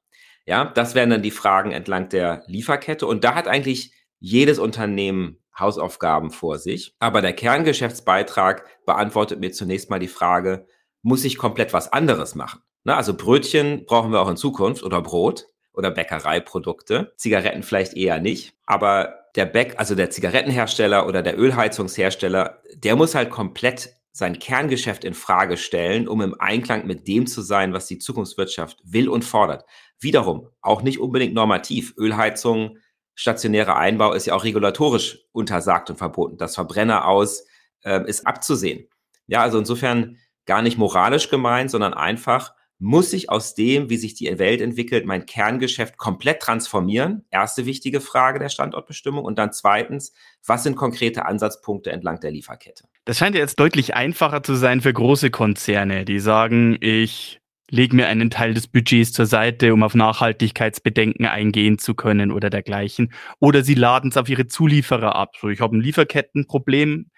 Ja, 0.46 0.66
das 0.66 0.96
wären 0.96 1.10
dann 1.10 1.24
die 1.24 1.32
Fragen 1.32 1.72
entlang 1.72 2.10
der 2.10 2.44
Lieferkette. 2.48 3.08
Und 3.08 3.24
da 3.24 3.36
hat 3.36 3.48
eigentlich 3.48 3.94
jedes 4.20 4.60
Unternehmen 4.60 5.40
Hausaufgaben 5.58 6.32
vor 6.32 6.60
sich. 6.60 6.96
Aber 7.00 7.22
der 7.22 7.34
Kerngeschäftsbeitrag 7.34 8.66
beantwortet 8.86 9.40
mir 9.40 9.52
zunächst 9.52 9.90
mal 9.90 10.00
die 10.00 10.08
Frage, 10.08 10.68
muss 11.02 11.24
ich 11.24 11.38
komplett 11.38 11.74
was 11.74 11.92
anderes 11.92 12.36
machen? 12.36 12.62
Na, 12.84 12.98
also 12.98 13.16
Brötchen 13.16 13.86
brauchen 13.86 14.12
wir 14.12 14.22
auch 14.22 14.30
in 14.30 14.38
Zukunft 14.38 14.84
oder 14.84 15.02
Brot 15.02 15.48
oder 15.74 15.92
Bäckereiprodukte. 15.92 17.14
Zigaretten 17.18 17.64
vielleicht 17.64 17.96
eher 17.96 18.20
nicht. 18.20 18.56
Aber 18.66 19.25
der 19.36 19.46
Bäck, 19.46 19.76
also 19.78 19.96
der 19.96 20.10
Zigarettenhersteller 20.10 21.08
oder 21.08 21.22
der 21.22 21.38
Ölheizungshersteller, 21.38 22.62
der 22.74 22.96
muss 22.96 23.16
halt 23.16 23.30
komplett 23.30 23.96
sein 24.12 24.40
Kerngeschäft 24.40 25.04
in 25.04 25.14
Frage 25.14 25.58
stellen, 25.58 26.08
um 26.08 26.22
im 26.22 26.40
Einklang 26.40 26.88
mit 26.88 27.06
dem 27.06 27.28
zu 27.28 27.42
sein, 27.42 27.74
was 27.74 27.88
die 27.88 28.00
Zukunftswirtschaft 28.00 28.80
will 28.86 29.10
und 29.10 29.26
fordert. 29.26 29.66
Wiederum 30.00 30.48
auch 30.62 30.84
nicht 30.84 31.00
unbedingt 31.00 31.34
normativ. 31.34 31.94
Ölheizung, 31.98 32.78
stationärer 33.14 33.76
Einbau 33.76 34.14
ist 34.14 34.26
ja 34.26 34.34
auch 34.34 34.46
regulatorisch 34.46 35.20
untersagt 35.34 35.90
und 35.90 35.98
verboten. 35.98 36.38
Das 36.38 36.56
Verbrenner 36.56 37.08
aus 37.08 37.46
äh, 37.84 38.08
ist 38.08 38.26
abzusehen. 38.26 38.88
Ja, 39.28 39.42
also 39.42 39.58
insofern 39.60 40.18
gar 40.46 40.62
nicht 40.62 40.78
moralisch 40.78 41.30
gemeint, 41.30 41.70
sondern 41.70 41.94
einfach 41.94 42.54
muss 42.78 43.14
ich 43.14 43.30
aus 43.30 43.56
dem, 43.56 43.90
wie 43.90 43.98
sich 43.98 44.16
die 44.16 44.38
Welt 44.38 44.60
entwickelt, 44.60 45.06
mein 45.06 45.26
Kerngeschäft 45.26 45.98
komplett 45.98 46.42
transformieren? 46.42 47.24
Erste 47.32 47.66
wichtige 47.66 48.02
Frage 48.02 48.40
der 48.40 48.50
Standortbestimmung. 48.50 49.24
Und 49.24 49.40
dann 49.40 49.54
zweitens, 49.54 50.14
was 50.46 50.64
sind 50.64 50.76
konkrete 50.76 51.26
Ansatzpunkte 51.26 51.92
entlang 51.92 52.20
der 52.20 52.32
Lieferkette? 52.32 52.86
Das 53.06 53.18
scheint 53.18 53.36
ja 53.36 53.42
jetzt 53.42 53.60
deutlich 53.60 53.96
einfacher 53.96 54.44
zu 54.44 54.56
sein 54.56 54.82
für 54.82 54.92
große 54.92 55.32
Konzerne, 55.32 56.04
die 56.04 56.20
sagen, 56.20 56.78
ich 56.82 57.40
lege 57.70 57.96
mir 57.96 58.08
einen 58.08 58.30
Teil 58.30 58.54
des 58.54 58.68
Budgets 58.68 59.14
zur 59.14 59.26
Seite, 59.26 59.74
um 59.74 59.82
auf 59.82 59.96
Nachhaltigkeitsbedenken 59.96 61.26
eingehen 61.26 61.80
zu 61.80 61.96
können 61.96 62.32
oder 62.32 62.50
dergleichen. 62.50 63.12
Oder 63.40 63.64
sie 63.64 63.74
laden 63.74 64.12
es 64.12 64.18
auf 64.18 64.30
ihre 64.30 64.48
Zulieferer 64.48 65.16
ab. 65.16 65.36
So, 65.40 65.50
ich 65.50 65.62
habe 65.62 65.78
ein 65.78 65.82
Lieferkettenproblem, 65.82 67.10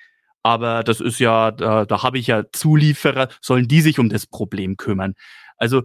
aber 0.44 0.84
das 0.84 1.02
ist 1.02 1.20
ja, 1.20 1.52
da, 1.52 1.86
da 1.86 2.04
habe 2.04 2.18
ich 2.18 2.28
ja 2.28 2.44
Zulieferer, 2.52 3.28
sollen 3.42 3.68
die 3.68 3.82
sich 3.82 4.00
um 4.00 4.08
das 4.08 4.26
Problem 4.26 4.78
kümmern? 4.78 5.16
Also 5.58 5.84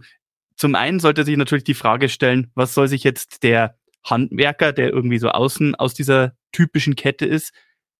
zum 0.55 0.75
einen 0.75 0.99
sollte 0.99 1.25
sich 1.25 1.37
natürlich 1.37 1.63
die 1.63 1.73
Frage 1.73 2.09
stellen, 2.09 2.51
was 2.55 2.73
soll 2.73 2.87
sich 2.87 3.03
jetzt 3.03 3.43
der 3.43 3.77
Handwerker, 4.03 4.73
der 4.73 4.91
irgendwie 4.91 5.17
so 5.17 5.29
außen 5.29 5.75
aus 5.75 5.93
dieser 5.93 6.33
typischen 6.51 6.95
Kette 6.95 7.25
ist, 7.25 7.53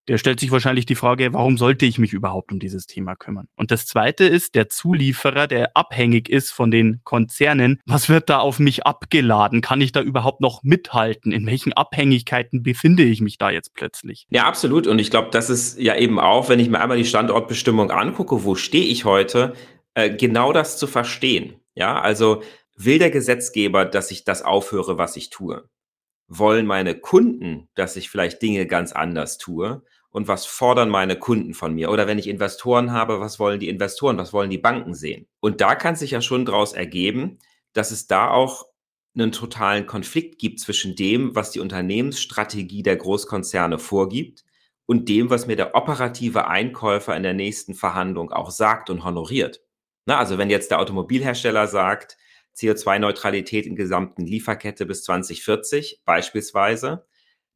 der 0.08 0.18
stellt 0.18 0.40
sich 0.40 0.52
wahrscheinlich 0.52 0.86
die 0.86 0.96
Frage, 0.96 1.34
warum 1.34 1.58
sollte 1.58 1.86
ich 1.86 1.98
mich 1.98 2.12
überhaupt 2.12 2.52
um 2.52 2.60
dieses 2.60 2.88
Thema 2.88 3.16
kümmern? 3.16 3.48
Und 3.56 3.72
das 3.72 3.86
zweite 3.86 4.26
ist 4.26 4.54
der 4.56 4.68
Zulieferer, 4.68 5.48
der 5.48 5.78
abhängig 5.78 6.30
ist 6.30 6.52
von 6.52 6.72
den 6.72 7.00
Konzernen. 7.06 7.80
Was 7.86 8.10
wird 8.10 8.30
da 8.30 8.40
auf 8.40 8.60
mich 8.60 8.86
abgeladen? 8.86 9.62
Kann 9.62 9.80
ich 9.80 9.94
da 9.94 10.02
überhaupt 10.02 10.42
noch 10.42 10.62
mithalten? 10.64 11.32
In 11.32 11.46
welchen 11.46 11.72
Abhängigkeiten 11.72 12.64
befinde 12.64 13.04
ich 13.04 13.22
mich 13.22 13.38
da 13.38 13.50
jetzt 13.50 13.74
plötzlich? 13.74 14.28
Ja, 14.30 14.44
absolut. 14.46 14.88
Und 14.88 15.00
ich 15.00 15.10
glaube, 15.10 15.30
das 15.32 15.50
ist 15.50 15.80
ja 15.80 15.96
eben 15.96 16.20
auch, 16.20 16.50
wenn 16.50 16.60
ich 16.60 16.70
mir 16.70 16.82
einmal 16.82 16.98
die 16.98 17.06
Standortbestimmung 17.06 17.90
angucke, 17.90 18.44
wo 18.44 18.56
stehe 18.56 18.86
ich 18.86 19.06
heute, 19.06 19.54
äh, 19.96 20.16
genau 20.16 20.54
das 20.54 20.78
zu 20.78 20.88
verstehen. 20.88 21.60
Ja, 21.76 22.00
also 22.00 22.44
will 22.76 23.00
der 23.00 23.12
Gesetzgeber, 23.12 23.86
dass 23.86 24.12
ich 24.12 24.24
das 24.24 24.42
aufhöre, 24.44 24.98
was 24.98 25.16
ich 25.16 25.30
tue? 25.30 25.70
Wollen 26.28 26.66
meine 26.66 26.96
Kunden, 26.96 27.70
dass 27.76 27.96
ich 27.96 28.10
vielleicht 28.10 28.42
Dinge 28.42 28.66
ganz 28.68 28.92
anders 28.92 29.38
tue? 29.38 29.84
Und 30.10 30.28
was 30.28 30.46
fordern 30.46 30.90
meine 30.90 31.18
Kunden 31.18 31.56
von 31.56 31.74
mir? 31.74 31.90
Oder 31.90 32.06
wenn 32.06 32.20
ich 32.20 32.28
Investoren 32.28 32.92
habe, 32.92 33.20
was 33.20 33.40
wollen 33.40 33.60
die 33.60 33.70
Investoren? 33.70 34.18
Was 34.20 34.32
wollen 34.32 34.52
die 34.52 34.60
Banken 34.60 34.94
sehen? 34.94 35.28
Und 35.40 35.60
da 35.60 35.74
kann 35.74 35.96
sich 35.96 36.12
ja 36.12 36.22
schon 36.22 36.46
daraus 36.46 36.74
ergeben, 36.74 37.40
dass 37.74 37.90
es 37.90 38.06
da 38.06 38.30
auch 38.30 38.68
einen 39.16 39.32
totalen 39.32 39.86
Konflikt 39.86 40.40
gibt 40.40 40.60
zwischen 40.60 40.96
dem, 40.96 41.36
was 41.36 41.52
die 41.52 41.60
Unternehmensstrategie 41.60 42.84
der 42.84 42.98
Großkonzerne 42.98 43.80
vorgibt 43.80 44.44
und 44.86 45.10
dem, 45.10 45.30
was 45.30 45.48
mir 45.48 45.56
der 45.56 45.76
operative 45.76 46.48
Einkäufer 46.48 47.16
in 47.16 47.24
der 47.24 47.34
nächsten 47.34 47.74
Verhandlung 47.74 48.32
auch 48.32 48.52
sagt 48.52 48.90
und 48.90 49.04
honoriert. 49.04 49.62
Na, 50.06 50.18
also 50.18 50.38
wenn 50.38 50.50
jetzt 50.50 50.72
der 50.72 50.80
Automobilhersteller 50.80 51.68
sagt, 51.68 52.18
CO2-Neutralität 52.56 53.66
in 53.66 53.76
gesamten 53.76 54.26
Lieferkette 54.26 54.86
bis 54.86 55.04
2040 55.04 56.02
beispielsweise, 56.06 57.06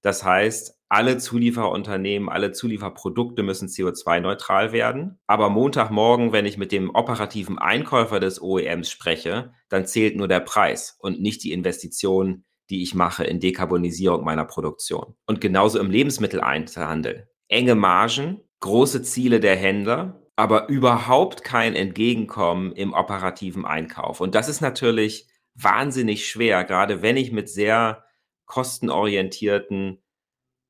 das 0.01 0.23
heißt, 0.23 0.77
alle 0.89 1.17
Zulieferunternehmen, 1.17 2.29
alle 2.29 2.53
Zulieferprodukte 2.53 3.43
müssen 3.43 3.67
CO2-neutral 3.67 4.71
werden. 4.71 5.19
Aber 5.27 5.49
Montagmorgen, 5.49 6.31
wenn 6.31 6.45
ich 6.45 6.57
mit 6.57 6.71
dem 6.71 6.93
operativen 6.93 7.57
Einkäufer 7.57 8.19
des 8.19 8.41
OEMs 8.41 8.89
spreche, 8.89 9.51
dann 9.69 9.85
zählt 9.85 10.15
nur 10.15 10.29
der 10.29 10.39
Preis 10.39 10.95
und 10.99 11.19
nicht 11.19 11.43
die 11.43 11.51
Investition, 11.51 12.45
die 12.69 12.83
ich 12.83 12.95
mache 12.95 13.25
in 13.25 13.39
Dekarbonisierung 13.39 14.23
meiner 14.23 14.45
Produktion. 14.45 15.15
Und 15.25 15.41
genauso 15.41 15.79
im 15.79 15.91
Lebensmitteleinzelhandel. 15.91 17.27
Enge 17.49 17.75
Margen, 17.75 18.41
große 18.59 19.01
Ziele 19.01 19.39
der 19.39 19.55
Händler 19.55 20.21
aber 20.37 20.69
überhaupt 20.69 21.43
kein 21.43 21.75
Entgegenkommen 21.75 22.71
im 22.73 22.93
operativen 22.93 23.65
Einkauf. 23.65 24.21
Und 24.21 24.35
das 24.35 24.47
ist 24.47 24.61
natürlich 24.61 25.27
wahnsinnig 25.55 26.29
schwer, 26.29 26.63
gerade 26.63 27.01
wenn 27.01 27.17
ich 27.17 27.31
mit 27.31 27.49
sehr 27.49 28.05
kostenorientierten, 28.45 29.97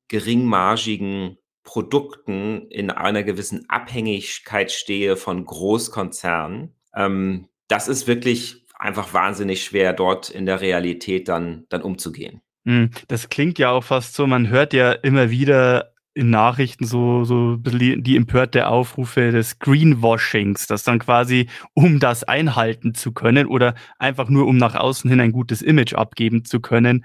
geringmargigen 0.08 1.36
Produkten 1.64 2.66
in 2.70 2.90
einer 2.90 3.22
gewissen 3.22 3.68
Abhängigkeit 3.68 4.72
stehe 4.72 5.16
von 5.16 5.44
Großkonzernen. 5.44 6.74
Ähm, 6.94 7.48
das 7.68 7.88
ist 7.88 8.06
wirklich 8.06 8.66
einfach 8.78 9.12
wahnsinnig 9.12 9.62
schwer, 9.62 9.92
dort 9.92 10.30
in 10.30 10.46
der 10.46 10.62
Realität 10.62 11.28
dann, 11.28 11.66
dann 11.68 11.82
umzugehen. 11.82 12.40
Hm, 12.64 12.90
das 13.08 13.28
klingt 13.28 13.58
ja 13.58 13.70
auch 13.70 13.84
fast 13.84 14.14
so, 14.14 14.26
man 14.26 14.48
hört 14.48 14.72
ja 14.72 14.92
immer 14.92 15.28
wieder 15.28 15.92
in 16.18 16.30
Nachrichten 16.30 16.84
so, 16.84 17.24
so 17.24 17.56
die 17.56 18.16
empörte 18.16 18.66
Aufrufe 18.66 19.30
des 19.30 19.60
Greenwashings, 19.60 20.66
dass 20.66 20.82
dann 20.82 20.98
quasi, 20.98 21.48
um 21.74 22.00
das 22.00 22.24
einhalten 22.24 22.92
zu 22.92 23.12
können 23.12 23.46
oder 23.46 23.74
einfach 23.98 24.28
nur 24.28 24.48
um 24.48 24.56
nach 24.56 24.74
außen 24.74 25.08
hin 25.08 25.20
ein 25.20 25.32
gutes 25.32 25.62
Image 25.62 25.94
abgeben 25.94 26.44
zu 26.44 26.58
können, 26.60 27.04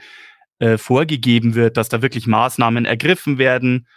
äh, 0.58 0.77
vorgegeben 0.77 1.53
wird, 1.53 1.77
dass 1.77 1.89
da 1.89 2.01
wirklich 2.01 2.25
Maßnahmen 2.25 2.86
ergriffen 2.86 3.38
werden, 3.38 3.88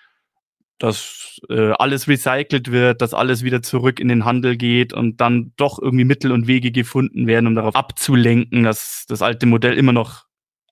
dass 0.79 1.41
äh, 1.49 1.73
alles 1.79 2.07
recycelt 2.09 2.71
wird, 2.71 3.01
dass 3.01 3.15
alles 3.15 3.43
wieder 3.43 3.63
zurück 3.63 3.99
in 3.99 4.09
den 4.09 4.27
Handel 4.27 4.59
geht 4.59 4.93
und 4.93 5.23
dann 5.23 5.53
doch 5.57 5.81
irgendwie 5.81 6.05
Mittel 6.05 6.31
und 6.31 6.47
Wege 6.47 6.73
gefunden 6.73 7.27
werden, 7.27 7.47
um 7.47 7.55
darauf 7.55 7.75
abzulenken, 7.75 8.65
dass 8.65 9.07
das 9.09 9.23
alte 9.23 9.47
Modell 9.47 9.79
immer 9.79 9.93
noch 9.93 10.26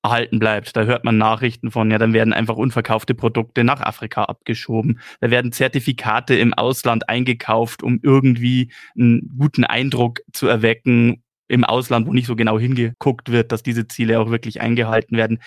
erhalten 0.04 0.38
bleibt. 0.38 0.76
Da 0.76 0.84
hört 0.84 1.04
man 1.04 1.18
Nachrichten 1.18 1.70
von, 1.70 1.90
ja, 1.90 1.98
dann 1.98 2.12
werden 2.12 2.32
einfach 2.32 2.56
unverkaufte 2.56 3.14
Produkte 3.14 3.64
nach 3.64 3.80
Afrika 3.80 4.24
abgeschoben. 4.24 5.00
Da 5.20 5.30
werden 5.30 5.50
Zertifikate 5.50 6.34
im 6.36 6.54
Ausland 6.54 7.08
eingekauft, 7.08 7.82
um 7.82 7.98
irgendwie 8.02 8.70
einen 8.96 9.34
guten 9.38 9.64
Eindruck 9.64 10.20
zu 10.32 10.46
erwecken 10.46 11.22
im 11.48 11.64
Ausland, 11.64 12.06
wo 12.06 12.12
nicht 12.12 12.26
so 12.26 12.36
genau 12.36 12.58
hingeguckt 12.58 13.32
wird, 13.32 13.50
dass 13.50 13.62
diese 13.62 13.88
Ziele 13.88 14.20
auch 14.20 14.30
wirklich 14.30 14.60
eingehalten 14.60 15.16
werden. 15.16 15.40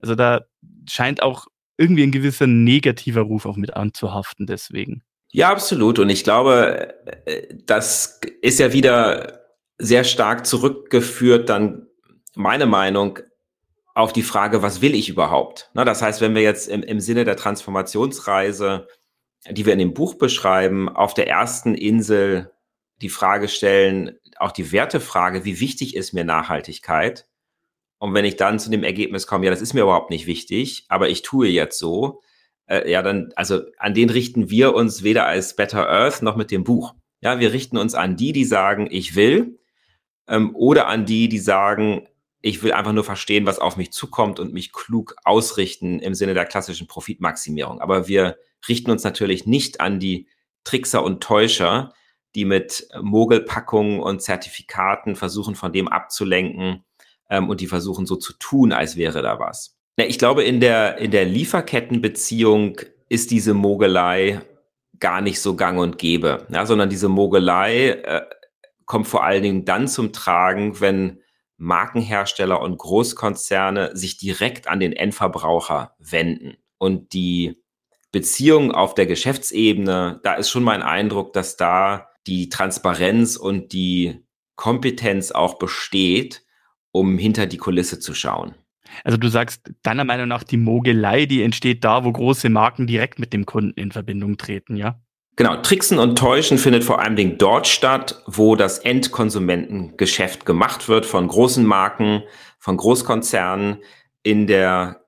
Also 0.00 0.14
da 0.14 0.42
scheint 0.88 1.22
auch 1.22 1.46
irgendwie 1.76 2.02
ein 2.02 2.12
gewisser 2.12 2.46
negativer 2.46 3.22
Ruf 3.22 3.46
auch 3.46 3.56
mit 3.56 3.74
anzuhaften 3.74 4.46
deswegen. 4.46 5.02
Ja, 5.32 5.50
absolut. 5.50 5.98
Und 6.00 6.10
ich 6.10 6.24
glaube, 6.24 6.94
äh, 7.26 7.54
das 7.64 8.20
ist 8.42 8.58
ja 8.58 8.72
wieder 8.72 9.40
sehr 9.78 10.04
stark 10.04 10.46
zurückgeführt, 10.46 11.48
dann 11.48 11.86
meine 12.34 12.66
Meinung 12.66 13.20
auf 13.94 14.12
die 14.12 14.22
Frage, 14.22 14.62
was 14.62 14.80
will 14.80 14.94
ich 14.94 15.08
überhaupt? 15.08 15.70
Na, 15.74 15.84
das 15.84 16.02
heißt, 16.02 16.20
wenn 16.20 16.34
wir 16.34 16.42
jetzt 16.42 16.68
im, 16.68 16.82
im 16.82 17.00
Sinne 17.00 17.24
der 17.24 17.36
Transformationsreise, 17.36 18.86
die 19.50 19.66
wir 19.66 19.72
in 19.72 19.78
dem 19.78 19.94
Buch 19.94 20.14
beschreiben, 20.14 20.88
auf 20.88 21.14
der 21.14 21.28
ersten 21.28 21.74
Insel 21.74 22.52
die 23.00 23.08
Frage 23.08 23.48
stellen, 23.48 24.18
auch 24.36 24.52
die 24.52 24.72
Wertefrage, 24.72 25.44
wie 25.44 25.60
wichtig 25.60 25.96
ist 25.96 26.12
mir 26.12 26.24
Nachhaltigkeit? 26.24 27.26
Und 27.98 28.14
wenn 28.14 28.24
ich 28.24 28.36
dann 28.36 28.58
zu 28.58 28.70
dem 28.70 28.82
Ergebnis 28.82 29.26
komme, 29.26 29.44
ja, 29.44 29.50
das 29.50 29.60
ist 29.60 29.74
mir 29.74 29.82
überhaupt 29.82 30.10
nicht 30.10 30.26
wichtig, 30.26 30.86
aber 30.88 31.08
ich 31.08 31.22
tue 31.22 31.48
jetzt 31.48 31.78
so, 31.78 32.22
äh, 32.66 32.90
ja, 32.90 33.02
dann, 33.02 33.32
also 33.36 33.60
an 33.76 33.94
den 33.94 34.08
richten 34.08 34.48
wir 34.48 34.74
uns 34.74 35.02
weder 35.02 35.26
als 35.26 35.56
Better 35.56 35.88
Earth 35.88 36.22
noch 36.22 36.36
mit 36.36 36.50
dem 36.50 36.64
Buch. 36.64 36.94
Ja, 37.20 37.38
wir 37.40 37.52
richten 37.52 37.76
uns 37.76 37.94
an 37.94 38.16
die, 38.16 38.32
die 38.32 38.44
sagen, 38.44 38.88
ich 38.90 39.16
will, 39.16 39.58
ähm, 40.28 40.54
oder 40.54 40.86
an 40.86 41.04
die, 41.04 41.28
die 41.28 41.38
sagen, 41.38 42.06
ich 42.42 42.62
will 42.62 42.72
einfach 42.72 42.92
nur 42.92 43.04
verstehen, 43.04 43.46
was 43.46 43.58
auf 43.58 43.76
mich 43.76 43.92
zukommt 43.92 44.40
und 44.40 44.52
mich 44.52 44.72
klug 44.72 45.14
ausrichten 45.24 45.98
im 45.98 46.14
Sinne 46.14 46.34
der 46.34 46.46
klassischen 46.46 46.86
Profitmaximierung. 46.86 47.80
Aber 47.80 48.08
wir 48.08 48.38
richten 48.68 48.90
uns 48.90 49.04
natürlich 49.04 49.46
nicht 49.46 49.80
an 49.80 50.00
die 50.00 50.26
Trickser 50.64 51.04
und 51.04 51.22
Täuscher, 51.22 51.92
die 52.34 52.44
mit 52.44 52.88
Mogelpackungen 53.00 54.00
und 54.00 54.22
Zertifikaten 54.22 55.16
versuchen, 55.16 55.54
von 55.54 55.72
dem 55.72 55.88
abzulenken 55.88 56.84
ähm, 57.28 57.48
und 57.48 57.60
die 57.60 57.66
versuchen 57.66 58.06
so 58.06 58.16
zu 58.16 58.32
tun, 58.34 58.72
als 58.72 58.96
wäre 58.96 59.22
da 59.22 59.38
was. 59.38 59.76
Ja, 59.98 60.06
ich 60.06 60.18
glaube, 60.18 60.44
in 60.44 60.60
der, 60.60 60.98
in 60.98 61.10
der 61.10 61.24
Lieferkettenbeziehung 61.24 62.80
ist 63.08 63.30
diese 63.30 63.54
Mogelei 63.54 64.40
gar 64.98 65.20
nicht 65.20 65.40
so 65.40 65.56
gang 65.56 65.78
und 65.78 65.98
gäbe, 65.98 66.46
ja, 66.50 66.64
sondern 66.66 66.88
diese 66.88 67.08
Mogelei 67.08 67.88
äh, 67.88 68.22
kommt 68.84 69.08
vor 69.08 69.24
allen 69.24 69.42
Dingen 69.42 69.64
dann 69.64 69.88
zum 69.88 70.12
Tragen, 70.12 70.80
wenn 70.80 71.20
Markenhersteller 71.60 72.60
und 72.60 72.78
Großkonzerne 72.78 73.94
sich 73.94 74.16
direkt 74.16 74.66
an 74.66 74.80
den 74.80 74.92
Endverbraucher 74.92 75.94
wenden 75.98 76.56
und 76.78 77.12
die 77.12 77.62
Beziehungen 78.12 78.72
auf 78.72 78.94
der 78.94 79.06
Geschäftsebene, 79.06 80.20
da 80.22 80.34
ist 80.34 80.50
schon 80.50 80.64
mein 80.64 80.82
Eindruck, 80.82 81.34
dass 81.34 81.56
da 81.56 82.08
die 82.26 82.48
Transparenz 82.48 83.36
und 83.36 83.72
die 83.72 84.24
Kompetenz 84.56 85.32
auch 85.32 85.58
besteht, 85.58 86.44
um 86.92 87.18
hinter 87.18 87.46
die 87.46 87.58
Kulisse 87.58 88.00
zu 88.00 88.14
schauen. 88.14 88.54
Also 89.04 89.18
du 89.18 89.28
sagst 89.28 89.70
deiner 89.82 90.04
Meinung 90.04 90.28
nach, 90.28 90.42
die 90.42 90.56
Mogelei, 90.56 91.26
die 91.26 91.42
entsteht 91.42 91.84
da, 91.84 92.04
wo 92.04 92.10
große 92.10 92.48
Marken 92.48 92.86
direkt 92.86 93.18
mit 93.18 93.32
dem 93.32 93.44
Kunden 93.46 93.78
in 93.78 93.92
Verbindung 93.92 94.38
treten, 94.38 94.76
ja? 94.76 95.00
Genau, 95.40 95.56
Tricksen 95.56 95.98
und 95.98 96.18
Täuschen 96.18 96.58
findet 96.58 96.84
vor 96.84 97.00
allen 97.00 97.16
Dingen 97.16 97.38
dort 97.38 97.66
statt, 97.66 98.22
wo 98.26 98.56
das 98.56 98.78
Endkonsumentengeschäft 98.78 100.44
gemacht 100.44 100.86
wird 100.86 101.06
von 101.06 101.26
großen 101.26 101.64
Marken, 101.64 102.24
von 102.58 102.76
Großkonzernen. 102.76 103.78
In 104.22 104.46
der 104.46 105.06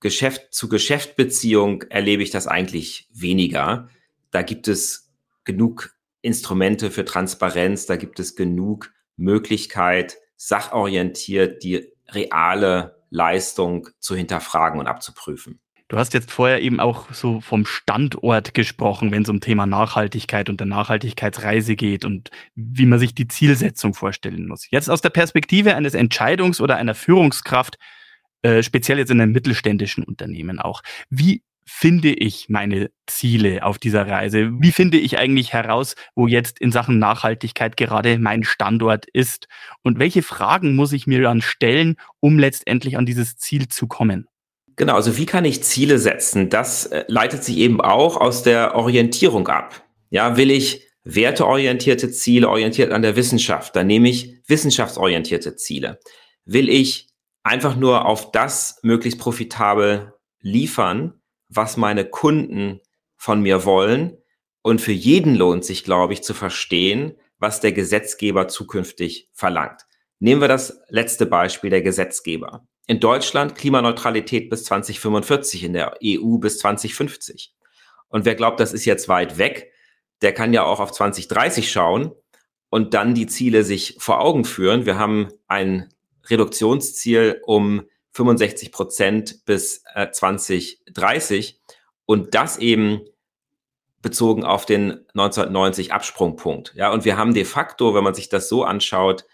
Geschäft-zu-Geschäft-Beziehung 0.00 1.84
erlebe 1.84 2.22
ich 2.22 2.28
das 2.28 2.46
eigentlich 2.46 3.08
weniger. 3.10 3.88
Da 4.30 4.42
gibt 4.42 4.68
es 4.68 5.14
genug 5.44 5.96
Instrumente 6.20 6.90
für 6.90 7.06
Transparenz, 7.06 7.86
da 7.86 7.96
gibt 7.96 8.20
es 8.20 8.36
genug 8.36 8.92
Möglichkeit, 9.16 10.18
sachorientiert 10.36 11.62
die 11.62 11.90
reale 12.10 13.02
Leistung 13.08 13.88
zu 13.98 14.14
hinterfragen 14.14 14.78
und 14.78 14.88
abzuprüfen. 14.88 15.58
Du 15.90 15.98
hast 15.98 16.14
jetzt 16.14 16.30
vorher 16.30 16.62
eben 16.62 16.78
auch 16.78 17.12
so 17.12 17.40
vom 17.40 17.66
Standort 17.66 18.54
gesprochen, 18.54 19.10
wenn 19.10 19.24
es 19.24 19.28
um 19.28 19.40
Thema 19.40 19.66
Nachhaltigkeit 19.66 20.48
und 20.48 20.60
der 20.60 20.68
Nachhaltigkeitsreise 20.68 21.74
geht 21.74 22.04
und 22.04 22.30
wie 22.54 22.86
man 22.86 23.00
sich 23.00 23.12
die 23.12 23.26
Zielsetzung 23.26 23.92
vorstellen 23.92 24.46
muss. 24.46 24.70
Jetzt 24.70 24.88
aus 24.88 25.00
der 25.00 25.10
Perspektive 25.10 25.74
eines 25.74 25.96
Entscheidungs- 25.96 26.60
oder 26.60 26.76
einer 26.76 26.94
Führungskraft, 26.94 27.76
äh, 28.42 28.62
speziell 28.62 28.98
jetzt 28.98 29.10
in 29.10 29.20
einem 29.20 29.32
mittelständischen 29.32 30.04
Unternehmen 30.04 30.60
auch. 30.60 30.82
Wie 31.08 31.42
finde 31.66 32.10
ich 32.12 32.48
meine 32.48 32.92
Ziele 33.08 33.64
auf 33.64 33.80
dieser 33.80 34.06
Reise? 34.06 34.52
Wie 34.60 34.70
finde 34.70 34.96
ich 34.96 35.18
eigentlich 35.18 35.52
heraus, 35.52 35.96
wo 36.14 36.28
jetzt 36.28 36.60
in 36.60 36.70
Sachen 36.70 37.00
Nachhaltigkeit 37.00 37.76
gerade 37.76 38.20
mein 38.20 38.44
Standort 38.44 39.06
ist? 39.12 39.48
Und 39.82 39.98
welche 39.98 40.22
Fragen 40.22 40.76
muss 40.76 40.92
ich 40.92 41.08
mir 41.08 41.20
dann 41.20 41.42
stellen, 41.42 41.96
um 42.20 42.38
letztendlich 42.38 42.96
an 42.96 43.06
dieses 43.06 43.38
Ziel 43.38 43.66
zu 43.66 43.88
kommen? 43.88 44.29
Genau, 44.80 44.94
also 44.94 45.18
wie 45.18 45.26
kann 45.26 45.44
ich 45.44 45.62
Ziele 45.62 45.98
setzen? 45.98 46.48
Das 46.48 46.86
äh, 46.86 47.04
leitet 47.06 47.44
sich 47.44 47.58
eben 47.58 47.82
auch 47.82 48.16
aus 48.16 48.42
der 48.42 48.76
Orientierung 48.76 49.46
ab. 49.46 49.84
Ja, 50.08 50.38
will 50.38 50.50
ich 50.50 50.88
werteorientierte 51.04 52.10
Ziele 52.10 52.48
orientiert 52.48 52.90
an 52.90 53.02
der 53.02 53.14
Wissenschaft, 53.14 53.76
dann 53.76 53.86
nehme 53.86 54.08
ich 54.08 54.40
wissenschaftsorientierte 54.46 55.54
Ziele. 55.56 56.00
Will 56.46 56.70
ich 56.70 57.10
einfach 57.42 57.76
nur 57.76 58.06
auf 58.06 58.32
das 58.32 58.78
möglichst 58.82 59.20
profitabel 59.20 60.14
liefern, 60.40 61.20
was 61.50 61.76
meine 61.76 62.06
Kunden 62.06 62.80
von 63.18 63.42
mir 63.42 63.66
wollen. 63.66 64.16
Und 64.62 64.80
für 64.80 64.92
jeden 64.92 65.34
lohnt 65.34 65.66
sich, 65.66 65.84
glaube 65.84 66.14
ich, 66.14 66.22
zu 66.22 66.32
verstehen, 66.32 67.18
was 67.38 67.60
der 67.60 67.72
Gesetzgeber 67.72 68.48
zukünftig 68.48 69.28
verlangt. 69.34 69.82
Nehmen 70.20 70.40
wir 70.40 70.48
das 70.48 70.80
letzte 70.88 71.26
Beispiel, 71.26 71.68
der 71.68 71.82
Gesetzgeber. 71.82 72.66
In 72.90 72.98
Deutschland 72.98 73.54
Klimaneutralität 73.54 74.50
bis 74.50 74.64
2045, 74.64 75.62
in 75.62 75.74
der 75.74 75.94
EU 76.04 76.38
bis 76.38 76.58
2050. 76.58 77.54
Und 78.08 78.24
wer 78.24 78.34
glaubt, 78.34 78.58
das 78.58 78.72
ist 78.72 78.84
jetzt 78.84 79.08
weit 79.08 79.38
weg, 79.38 79.70
der 80.22 80.34
kann 80.34 80.52
ja 80.52 80.64
auch 80.64 80.80
auf 80.80 80.90
2030 80.90 81.70
schauen 81.70 82.10
und 82.68 82.92
dann 82.92 83.14
die 83.14 83.28
Ziele 83.28 83.62
sich 83.62 83.94
vor 84.00 84.20
Augen 84.20 84.44
führen. 84.44 84.86
Wir 84.86 84.98
haben 84.98 85.28
ein 85.46 85.94
Reduktionsziel 86.28 87.40
um 87.46 87.84
65 88.10 88.72
Prozent 88.72 89.44
bis 89.44 89.84
äh, 89.94 90.10
2030 90.10 91.60
und 92.06 92.34
das 92.34 92.58
eben 92.58 93.02
bezogen 94.02 94.42
auf 94.42 94.66
den 94.66 95.06
1990 95.14 95.92
Absprungpunkt. 95.92 96.72
Ja, 96.74 96.90
und 96.90 97.04
wir 97.04 97.16
haben 97.16 97.34
de 97.34 97.44
facto, 97.44 97.94
wenn 97.94 98.02
man 98.02 98.14
sich 98.14 98.28
das 98.28 98.48
so 98.48 98.64
anschaut, 98.64 99.26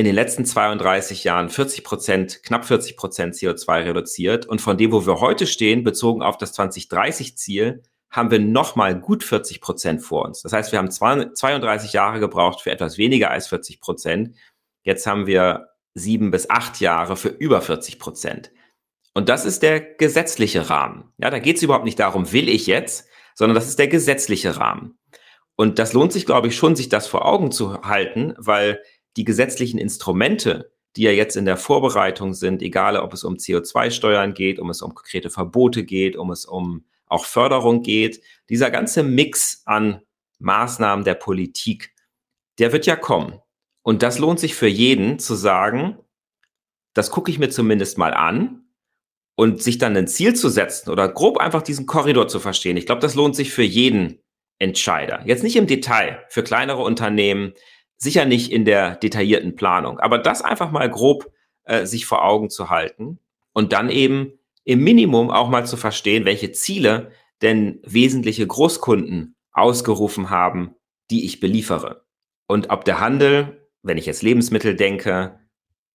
in 0.00 0.06
den 0.06 0.14
letzten 0.14 0.46
32 0.46 1.24
Jahren 1.24 1.50
40 1.50 1.84
Prozent, 1.84 2.42
knapp 2.42 2.64
40 2.64 2.96
Prozent 2.96 3.34
CO2 3.34 3.84
reduziert. 3.84 4.46
Und 4.46 4.62
von 4.62 4.78
dem, 4.78 4.92
wo 4.92 5.06
wir 5.06 5.20
heute 5.20 5.46
stehen, 5.46 5.84
bezogen 5.84 6.22
auf 6.22 6.38
das 6.38 6.58
2030-Ziel, 6.58 7.82
haben 8.10 8.30
wir 8.30 8.40
nochmal 8.40 8.98
gut 8.98 9.22
40 9.22 9.60
Prozent 9.60 10.02
vor 10.02 10.24
uns. 10.24 10.40
Das 10.40 10.54
heißt, 10.54 10.72
wir 10.72 10.78
haben 10.78 10.90
32 10.90 11.92
Jahre 11.92 12.18
gebraucht 12.18 12.62
für 12.62 12.70
etwas 12.70 12.96
weniger 12.96 13.30
als 13.30 13.48
40 13.48 13.82
Prozent. 13.82 14.36
Jetzt 14.82 15.06
haben 15.06 15.26
wir 15.26 15.68
sieben 15.92 16.30
bis 16.30 16.48
acht 16.48 16.80
Jahre 16.80 17.16
für 17.16 17.28
über 17.28 17.60
40 17.60 17.98
Prozent. 17.98 18.50
Und 19.12 19.28
das 19.28 19.44
ist 19.44 19.62
der 19.62 19.80
gesetzliche 19.80 20.70
Rahmen. 20.70 21.12
Ja, 21.18 21.28
da 21.28 21.38
geht 21.40 21.56
es 21.56 21.62
überhaupt 21.62 21.84
nicht 21.84 21.98
darum, 21.98 22.32
will 22.32 22.48
ich 22.48 22.66
jetzt, 22.66 23.06
sondern 23.34 23.54
das 23.54 23.68
ist 23.68 23.78
der 23.78 23.88
gesetzliche 23.88 24.56
Rahmen. 24.56 24.98
Und 25.56 25.78
das 25.78 25.92
lohnt 25.92 26.12
sich, 26.12 26.24
glaube 26.24 26.48
ich, 26.48 26.56
schon, 26.56 26.74
sich 26.74 26.88
das 26.88 27.06
vor 27.06 27.26
Augen 27.26 27.52
zu 27.52 27.82
halten, 27.82 28.34
weil 28.38 28.80
die 29.16 29.24
gesetzlichen 29.24 29.78
Instrumente, 29.78 30.72
die 30.96 31.02
ja 31.02 31.12
jetzt 31.12 31.36
in 31.36 31.44
der 31.44 31.56
Vorbereitung 31.56 32.34
sind, 32.34 32.62
egal 32.62 32.96
ob 32.96 33.12
es 33.12 33.24
um 33.24 33.36
CO2-Steuern 33.36 34.34
geht, 34.34 34.58
um 34.58 34.70
es 34.70 34.82
um 34.82 34.94
konkrete 34.94 35.30
Verbote 35.30 35.84
geht, 35.84 36.16
um 36.16 36.30
es 36.30 36.44
um 36.44 36.84
auch 37.06 37.24
Förderung 37.24 37.82
geht, 37.82 38.22
dieser 38.48 38.70
ganze 38.70 39.02
Mix 39.02 39.62
an 39.66 40.00
Maßnahmen 40.38 41.04
der 41.04 41.14
Politik, 41.14 41.92
der 42.58 42.72
wird 42.72 42.86
ja 42.86 42.96
kommen. 42.96 43.40
Und 43.82 44.02
das 44.02 44.18
lohnt 44.18 44.38
sich 44.40 44.54
für 44.54 44.68
jeden 44.68 45.18
zu 45.18 45.34
sagen, 45.34 45.98
das 46.94 47.10
gucke 47.10 47.30
ich 47.30 47.38
mir 47.38 47.50
zumindest 47.50 47.98
mal 47.98 48.14
an 48.14 48.64
und 49.36 49.62
sich 49.62 49.78
dann 49.78 49.96
ein 49.96 50.08
Ziel 50.08 50.34
zu 50.34 50.48
setzen 50.48 50.90
oder 50.90 51.08
grob 51.08 51.38
einfach 51.38 51.62
diesen 51.62 51.86
Korridor 51.86 52.28
zu 52.28 52.40
verstehen. 52.40 52.76
Ich 52.76 52.86
glaube, 52.86 53.00
das 53.00 53.14
lohnt 53.14 53.36
sich 53.36 53.52
für 53.52 53.62
jeden 53.62 54.20
Entscheider. 54.58 55.22
Jetzt 55.24 55.42
nicht 55.42 55.56
im 55.56 55.66
Detail, 55.66 56.24
für 56.28 56.42
kleinere 56.42 56.82
Unternehmen, 56.82 57.54
sicher 58.02 58.24
nicht 58.24 58.50
in 58.50 58.64
der 58.64 58.96
detaillierten 58.96 59.54
Planung, 59.54 60.00
aber 60.00 60.18
das 60.18 60.42
einfach 60.42 60.72
mal 60.72 60.90
grob 60.90 61.30
äh, 61.64 61.86
sich 61.86 62.06
vor 62.06 62.24
Augen 62.24 62.50
zu 62.50 62.70
halten 62.70 63.18
und 63.52 63.72
dann 63.72 63.90
eben 63.90 64.32
im 64.64 64.82
Minimum 64.82 65.30
auch 65.30 65.48
mal 65.48 65.66
zu 65.66 65.76
verstehen, 65.76 66.24
welche 66.24 66.52
Ziele 66.52 67.12
denn 67.42 67.80
wesentliche 67.84 68.46
Großkunden 68.46 69.36
ausgerufen 69.52 70.30
haben, 70.30 70.74
die 71.10 71.24
ich 71.24 71.40
beliefere. 71.40 72.04
Und 72.46 72.70
ob 72.70 72.84
der 72.84 73.00
Handel 73.00 73.60
wenn 73.82 73.98
ich 73.98 74.06
jetzt 74.06 74.22
Lebensmittel 74.22 74.76
denke, 74.76 75.38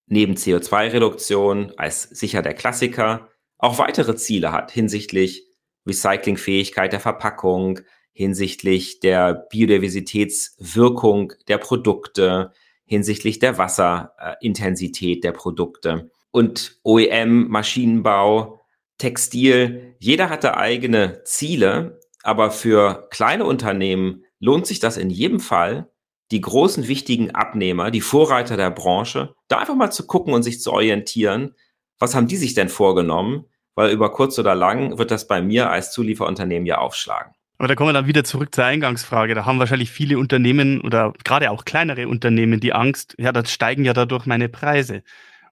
neben 0.08 0.36
CO2-Reduktion 0.36 1.74
als 1.78 2.04
sicher 2.04 2.42
der 2.42 2.54
Klassiker 2.54 3.30
auch 3.58 3.80
weitere 3.80 4.16
Ziele 4.16 4.52
hat 4.52 4.72
hinsichtlich 4.72 5.48
Recyclingfähigkeit 5.88 6.92
der 6.92 7.00
Verpackung, 7.00 7.80
hinsichtlich 8.16 9.02
der 9.02 9.34
Biodiversitätswirkung 9.34 11.34
der 11.50 11.58
Produkte, 11.58 12.54
hinsichtlich 12.86 13.40
der 13.40 13.58
Wasserintensität 13.58 15.24
der 15.24 15.34
Produkte 15.34 16.10
und 16.32 16.80
OEM, 16.84 17.50
Maschinenbau, 17.50 18.62
Textil. 18.98 19.96
Jeder 20.00 20.30
hatte 20.30 20.56
eigene 20.56 21.24
Ziele, 21.26 22.00
aber 22.24 22.52
für 22.52 23.10
kleine 23.12 23.46
Unternehmen 23.46 24.24
lohnt 24.40 24.66
sich 24.66 24.80
das 24.80 24.96
in 24.96 25.10
jedem 25.10 25.42
Fall, 25.42 25.92
die 26.32 26.40
großen 26.40 26.88
wichtigen 26.88 27.32
Abnehmer, 27.32 27.92
die 27.92 28.02
Vorreiter 28.02 28.56
der 28.56 28.72
Branche, 28.72 29.36
da 29.50 29.60
einfach 29.60 29.76
mal 29.76 29.92
zu 29.92 30.08
gucken 30.08 30.34
und 30.34 30.44
sich 30.44 30.62
zu 30.62 30.72
orientieren, 30.72 31.54
was 32.00 32.16
haben 32.16 32.28
die 32.28 32.38
sich 32.38 32.54
denn 32.54 32.70
vorgenommen? 32.70 33.46
Weil 33.76 33.92
über 33.92 34.12
kurz 34.12 34.40
oder 34.40 34.56
lang 34.56 34.98
wird 34.98 35.12
das 35.12 35.28
bei 35.28 35.42
mir 35.42 35.70
als 35.70 35.92
Zulieferunternehmen 35.92 36.66
ja 36.66 36.78
aufschlagen. 36.78 37.34
Aber 37.58 37.68
da 37.68 37.76
kommen 37.76 37.90
wir 37.90 37.94
dann 37.94 38.08
wieder 38.08 38.24
zurück 38.24 38.54
zur 38.54 38.66
Eingangsfrage. 38.66 39.34
Da 39.34 39.46
haben 39.46 39.60
wahrscheinlich 39.60 39.90
viele 39.90 40.20
Unternehmen 40.20 40.82
oder 40.82 41.14
gerade 41.24 41.52
auch 41.52 41.66
kleinere 41.66 42.08
Unternehmen 42.08 42.60
die 42.60 42.74
Angst, 42.74 43.16
ja, 43.18 43.32
das 43.32 43.52
steigen 43.52 43.86
ja 43.86 43.94
dadurch 43.94 44.26
meine 44.26 44.50
Preise. 44.50 45.04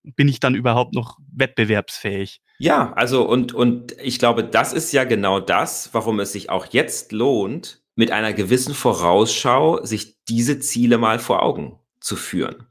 Bin 0.04 0.28
ich 0.28 0.42
dann 0.42 0.54
überhaupt 0.54 0.94
noch 0.94 1.18
wettbewerbsfähig? 1.32 2.42
Ja, 2.60 2.92
also 2.94 3.28
und, 3.28 3.54
und 3.54 3.96
ich 4.02 4.20
glaube, 4.20 4.44
das 4.44 4.74
ist 4.74 4.92
ja 4.92 5.06
genau 5.06 5.39
das, 5.39 5.94
warum 5.94 6.20
es 6.20 6.34
sich 6.34 6.50
auch 6.50 6.66
jetzt 6.68 7.13
lohnt, 7.13 7.82
mit 7.96 8.12
einer 8.12 8.34
gewissen 8.34 8.74
Vorausschau 8.74 9.84
sich 9.86 10.24
diese 10.26 10.60
Ziele 10.60 10.98
mal 10.98 11.20
vor 11.20 11.44
Augen 11.44 11.80
zu 12.00 12.16
führen. 12.16 12.68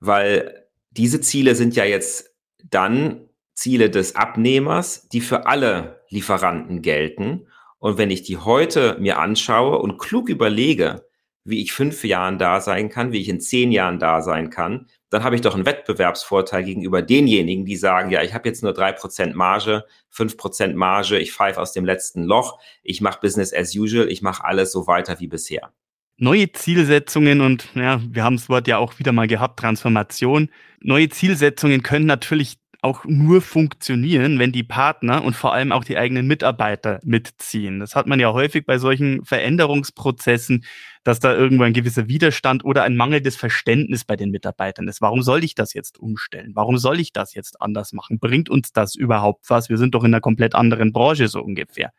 Weil 0.00 0.66
diese 0.90 1.20
Ziele 1.20 1.54
sind 1.54 1.76
ja 1.76 1.84
jetzt 1.84 2.34
dann 2.64 3.28
Ziele 3.54 3.90
des 3.90 4.14
Abnehmers, 4.14 5.08
die 5.08 5.20
für 5.20 5.46
alle 5.46 6.04
Lieferanten 6.10 6.82
gelten. 6.82 7.46
Und 7.78 7.98
wenn 7.98 8.10
ich 8.10 8.22
die 8.22 8.38
heute 8.38 8.96
mir 8.98 9.18
anschaue 9.18 9.78
und 9.78 9.98
klug 9.98 10.28
überlege, 10.28 11.06
wie 11.44 11.62
ich 11.62 11.72
fünf 11.72 12.04
Jahren 12.04 12.38
da 12.38 12.60
sein 12.60 12.90
kann, 12.90 13.12
wie 13.12 13.20
ich 13.20 13.28
in 13.28 13.40
zehn 13.40 13.72
Jahren 13.72 13.98
da 13.98 14.20
sein 14.20 14.50
kann, 14.50 14.86
dann 15.08 15.24
habe 15.24 15.34
ich 15.34 15.40
doch 15.40 15.54
einen 15.54 15.64
Wettbewerbsvorteil 15.64 16.62
gegenüber 16.62 17.00
denjenigen, 17.00 17.64
die 17.64 17.76
sagen, 17.76 18.10
ja, 18.10 18.22
ich 18.22 18.34
habe 18.34 18.48
jetzt 18.48 18.62
nur 18.62 18.74
drei 18.74 18.92
Prozent 18.92 19.34
Marge, 19.34 19.84
fünf 20.10 20.36
Prozent 20.36 20.76
Marge, 20.76 21.18
ich 21.18 21.32
pfeife 21.32 21.60
aus 21.60 21.72
dem 21.72 21.86
letzten 21.86 22.24
Loch, 22.24 22.60
ich 22.82 23.00
mache 23.00 23.20
Business 23.20 23.54
as 23.54 23.74
usual, 23.74 24.10
ich 24.10 24.20
mache 24.20 24.44
alles 24.44 24.72
so 24.72 24.86
weiter 24.86 25.20
wie 25.20 25.28
bisher. 25.28 25.72
Neue 26.18 26.52
Zielsetzungen 26.52 27.40
und 27.40 27.68
ja, 27.74 28.02
wir 28.06 28.24
haben 28.24 28.36
das 28.36 28.48
Wort 28.48 28.68
ja 28.68 28.76
auch 28.76 28.98
wieder 28.98 29.12
mal 29.12 29.28
gehabt, 29.28 29.60
Transformation. 29.60 30.50
Neue 30.80 31.08
Zielsetzungen 31.08 31.82
können 31.82 32.06
natürlich 32.06 32.58
auch 32.80 33.04
nur 33.04 33.40
funktionieren, 33.40 34.38
wenn 34.38 34.52
die 34.52 34.62
Partner 34.62 35.24
und 35.24 35.34
vor 35.34 35.52
allem 35.52 35.72
auch 35.72 35.82
die 35.82 35.98
eigenen 35.98 36.28
Mitarbeiter 36.28 37.00
mitziehen. 37.02 37.80
Das 37.80 37.96
hat 37.96 38.06
man 38.06 38.20
ja 38.20 38.32
häufig 38.32 38.66
bei 38.66 38.78
solchen 38.78 39.24
Veränderungsprozessen, 39.24 40.64
dass 41.02 41.18
da 41.18 41.34
irgendwo 41.34 41.64
ein 41.64 41.72
gewisser 41.72 42.06
Widerstand 42.06 42.64
oder 42.64 42.84
ein 42.84 42.96
mangelndes 42.96 43.36
Verständnis 43.36 44.04
bei 44.04 44.14
den 44.14 44.30
Mitarbeitern 44.30 44.86
ist. 44.86 45.00
Warum 45.00 45.22
soll 45.22 45.42
ich 45.42 45.56
das 45.56 45.74
jetzt 45.74 45.98
umstellen? 45.98 46.52
Warum 46.54 46.78
soll 46.78 47.00
ich 47.00 47.12
das 47.12 47.34
jetzt 47.34 47.60
anders 47.60 47.92
machen? 47.92 48.20
Bringt 48.20 48.48
uns 48.48 48.72
das 48.72 48.94
überhaupt 48.94 49.50
was? 49.50 49.68
Wir 49.68 49.78
sind 49.78 49.94
doch 49.94 50.04
in 50.04 50.14
einer 50.14 50.20
komplett 50.20 50.54
anderen 50.54 50.92
Branche 50.92 51.26
so 51.26 51.42
ungefähr. 51.42 51.92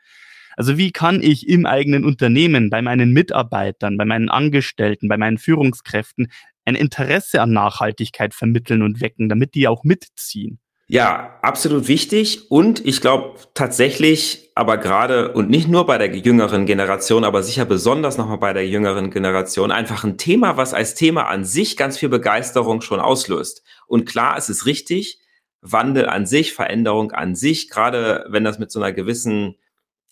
Also 0.56 0.78
wie 0.78 0.92
kann 0.92 1.22
ich 1.22 1.48
im 1.48 1.66
eigenen 1.66 2.06
Unternehmen, 2.06 2.70
bei 2.70 2.82
meinen 2.82 3.12
Mitarbeitern, 3.12 3.98
bei 3.98 4.06
meinen 4.06 4.30
Angestellten, 4.30 5.10
bei 5.10 5.18
meinen 5.18 5.38
Führungskräften 5.38 6.32
ein 6.66 6.76
Interesse 6.76 7.42
an 7.42 7.52
Nachhaltigkeit 7.52 8.34
vermitteln 8.34 8.82
und 8.82 9.02
wecken, 9.02 9.28
damit 9.28 9.56
die 9.56 9.68
auch 9.68 9.84
mitziehen? 9.84 10.60
Ja, 10.92 11.38
absolut 11.44 11.88
wichtig. 11.88 12.50
Und 12.50 12.84
ich 12.84 13.00
glaube 13.00 13.36
tatsächlich, 13.54 14.50
aber 14.56 14.78
gerade 14.78 15.34
und 15.34 15.48
nicht 15.48 15.68
nur 15.68 15.86
bei 15.86 16.00
der 16.00 16.16
jüngeren 16.18 16.66
Generation, 16.66 17.24
aber 17.24 17.44
sicher 17.44 17.66
besonders 17.66 18.18
nochmal 18.18 18.40
bei 18.40 18.54
der 18.54 18.68
jüngeren 18.68 19.12
Generation, 19.12 19.72
einfach 19.72 20.04
ein 20.04 20.18
Thema, 20.18 20.58
was 20.58 20.74
als 20.74 20.96
Thema 20.96 21.28
an 21.28 21.46
sich 21.46 21.78
ganz 21.78 22.00
viel 22.00 22.10
Begeisterung 22.10 22.82
schon 22.82 23.00
auslöst. 23.00 23.62
Und 23.86 24.08
klar, 24.10 24.36
es 24.36 24.50
ist 24.50 24.66
richtig, 24.66 25.20
Wandel 25.62 26.10
an 26.10 26.26
sich, 26.26 26.56
Veränderung 26.56 27.12
an 27.12 27.36
sich, 27.36 27.70
gerade 27.70 28.26
wenn 28.30 28.44
das 28.44 28.58
mit 28.58 28.72
so 28.72 28.80
einer 28.80 28.92
gewissen 28.92 29.58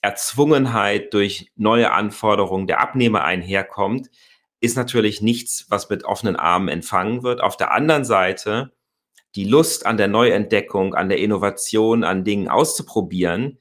Erzwungenheit 0.04 1.12
durch 1.12 1.52
neue 1.56 1.92
Anforderungen 1.92 2.68
der 2.68 2.82
Abnehmer 2.82 3.24
einherkommt, 3.24 4.12
ist 4.60 4.78
natürlich 4.78 5.24
nichts, 5.24 5.66
was 5.70 5.90
mit 5.90 6.06
offenen 6.06 6.36
Armen 6.36 6.68
empfangen 6.68 7.24
wird. 7.24 7.42
Auf 7.42 7.58
der 7.58 7.72
anderen 7.72 8.06
Seite 8.06 8.77
die 9.38 9.46
Lust 9.46 9.86
an 9.86 9.98
der 9.98 10.08
Neuentdeckung, 10.08 10.96
an 10.96 11.10
der 11.10 11.20
Innovation, 11.20 12.04
an 12.04 12.24
Dingen 12.24 12.48
auszuprobieren, 12.48 13.60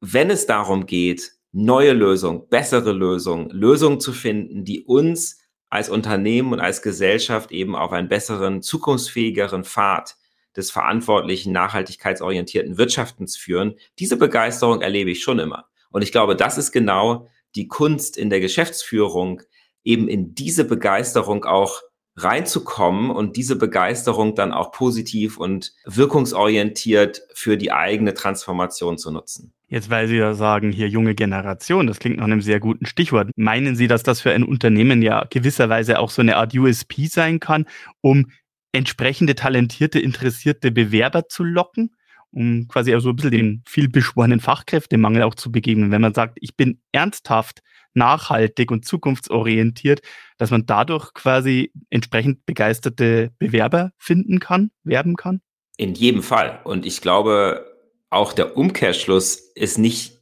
wenn 0.00 0.28
es 0.30 0.44
darum 0.46 0.84
geht, 0.84 1.32
neue 1.50 1.94
Lösungen, 1.94 2.46
bessere 2.50 2.92
Lösungen, 2.92 3.48
Lösungen 3.48 4.00
zu 4.00 4.12
finden, 4.12 4.64
die 4.64 4.84
uns 4.84 5.40
als 5.70 5.88
Unternehmen 5.88 6.52
und 6.52 6.60
als 6.60 6.82
Gesellschaft 6.82 7.50
eben 7.52 7.74
auf 7.74 7.90
einen 7.92 8.08
besseren, 8.08 8.60
zukunftsfähigeren 8.60 9.64
Pfad 9.64 10.16
des 10.54 10.70
verantwortlichen, 10.70 11.52
nachhaltigkeitsorientierten 11.52 12.76
Wirtschaftens 12.76 13.36
führen. 13.36 13.76
Diese 13.98 14.18
Begeisterung 14.18 14.82
erlebe 14.82 15.10
ich 15.10 15.22
schon 15.22 15.38
immer. 15.38 15.66
Und 15.90 16.02
ich 16.02 16.12
glaube, 16.12 16.36
das 16.36 16.58
ist 16.58 16.72
genau 16.72 17.26
die 17.54 17.66
Kunst 17.66 18.18
in 18.18 18.28
der 18.28 18.40
Geschäftsführung, 18.40 19.40
eben 19.84 20.06
in 20.06 20.34
diese 20.34 20.64
Begeisterung 20.64 21.46
auch 21.46 21.80
reinzukommen 22.16 23.10
und 23.10 23.36
diese 23.36 23.56
Begeisterung 23.56 24.34
dann 24.34 24.52
auch 24.52 24.72
positiv 24.72 25.36
und 25.38 25.74
wirkungsorientiert 25.84 27.22
für 27.34 27.56
die 27.56 27.72
eigene 27.72 28.14
Transformation 28.14 28.96
zu 28.96 29.10
nutzen. 29.10 29.52
Jetzt, 29.68 29.90
weil 29.90 30.06
Sie 30.06 30.16
ja 30.16 30.34
sagen, 30.34 30.70
hier 30.70 30.88
junge 30.88 31.14
Generation, 31.14 31.86
das 31.86 31.98
klingt 31.98 32.18
nach 32.18 32.24
einem 32.24 32.40
sehr 32.40 32.60
guten 32.60 32.86
Stichwort. 32.86 33.30
Meinen 33.36 33.74
Sie, 33.74 33.88
dass 33.88 34.02
das 34.02 34.20
für 34.20 34.30
ein 34.30 34.44
Unternehmen 34.44 35.02
ja 35.02 35.26
gewisserweise 35.28 35.98
auch 35.98 36.10
so 36.10 36.22
eine 36.22 36.36
Art 36.36 36.54
USP 36.54 37.06
sein 37.06 37.40
kann, 37.40 37.66
um 38.00 38.30
entsprechende 38.72 39.34
talentierte, 39.34 39.98
interessierte 39.98 40.70
Bewerber 40.70 41.28
zu 41.28 41.44
locken? 41.44 41.90
um 42.32 42.68
quasi 42.68 42.94
auch 42.94 43.00
so 43.00 43.10
ein 43.10 43.16
bisschen 43.16 43.30
den 43.30 43.62
vielbeschworenen 43.66 44.40
Fachkräftemangel 44.40 45.22
auch 45.22 45.34
zu 45.34 45.50
begegnen. 45.50 45.90
Wenn 45.90 46.02
man 46.02 46.12
sagt, 46.12 46.36
ich 46.42 46.54
bin 46.54 46.80
ernsthaft 46.92 47.62
nachhaltig 47.96 48.70
und 48.70 48.84
zukunftsorientiert, 48.84 50.00
dass 50.38 50.50
man 50.50 50.66
dadurch 50.66 51.12
quasi 51.14 51.72
entsprechend 51.90 52.46
begeisterte 52.46 53.32
Bewerber 53.38 53.92
finden 53.98 54.38
kann, 54.38 54.70
werben 54.84 55.16
kann? 55.16 55.40
In 55.76 55.94
jedem 55.94 56.22
Fall. 56.22 56.60
Und 56.64 56.86
ich 56.86 57.00
glaube, 57.00 57.66
auch 58.10 58.32
der 58.32 58.56
Umkehrschluss 58.56 59.36
ist 59.54 59.78
nicht 59.78 60.16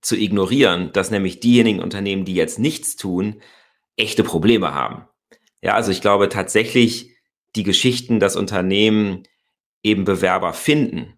zu 0.00 0.16
ignorieren, 0.16 0.92
dass 0.92 1.10
nämlich 1.10 1.40
diejenigen 1.40 1.80
Unternehmen, 1.80 2.24
die 2.24 2.34
jetzt 2.34 2.58
nichts 2.58 2.96
tun, 2.96 3.40
echte 3.96 4.22
Probleme 4.22 4.74
haben. 4.74 5.06
Ja, 5.60 5.74
also 5.74 5.90
ich 5.90 6.00
glaube 6.00 6.28
tatsächlich, 6.28 7.16
die 7.56 7.64
Geschichten, 7.64 8.20
dass 8.20 8.36
Unternehmen 8.36 9.24
eben 9.82 10.04
Bewerber 10.04 10.52
finden, 10.52 11.14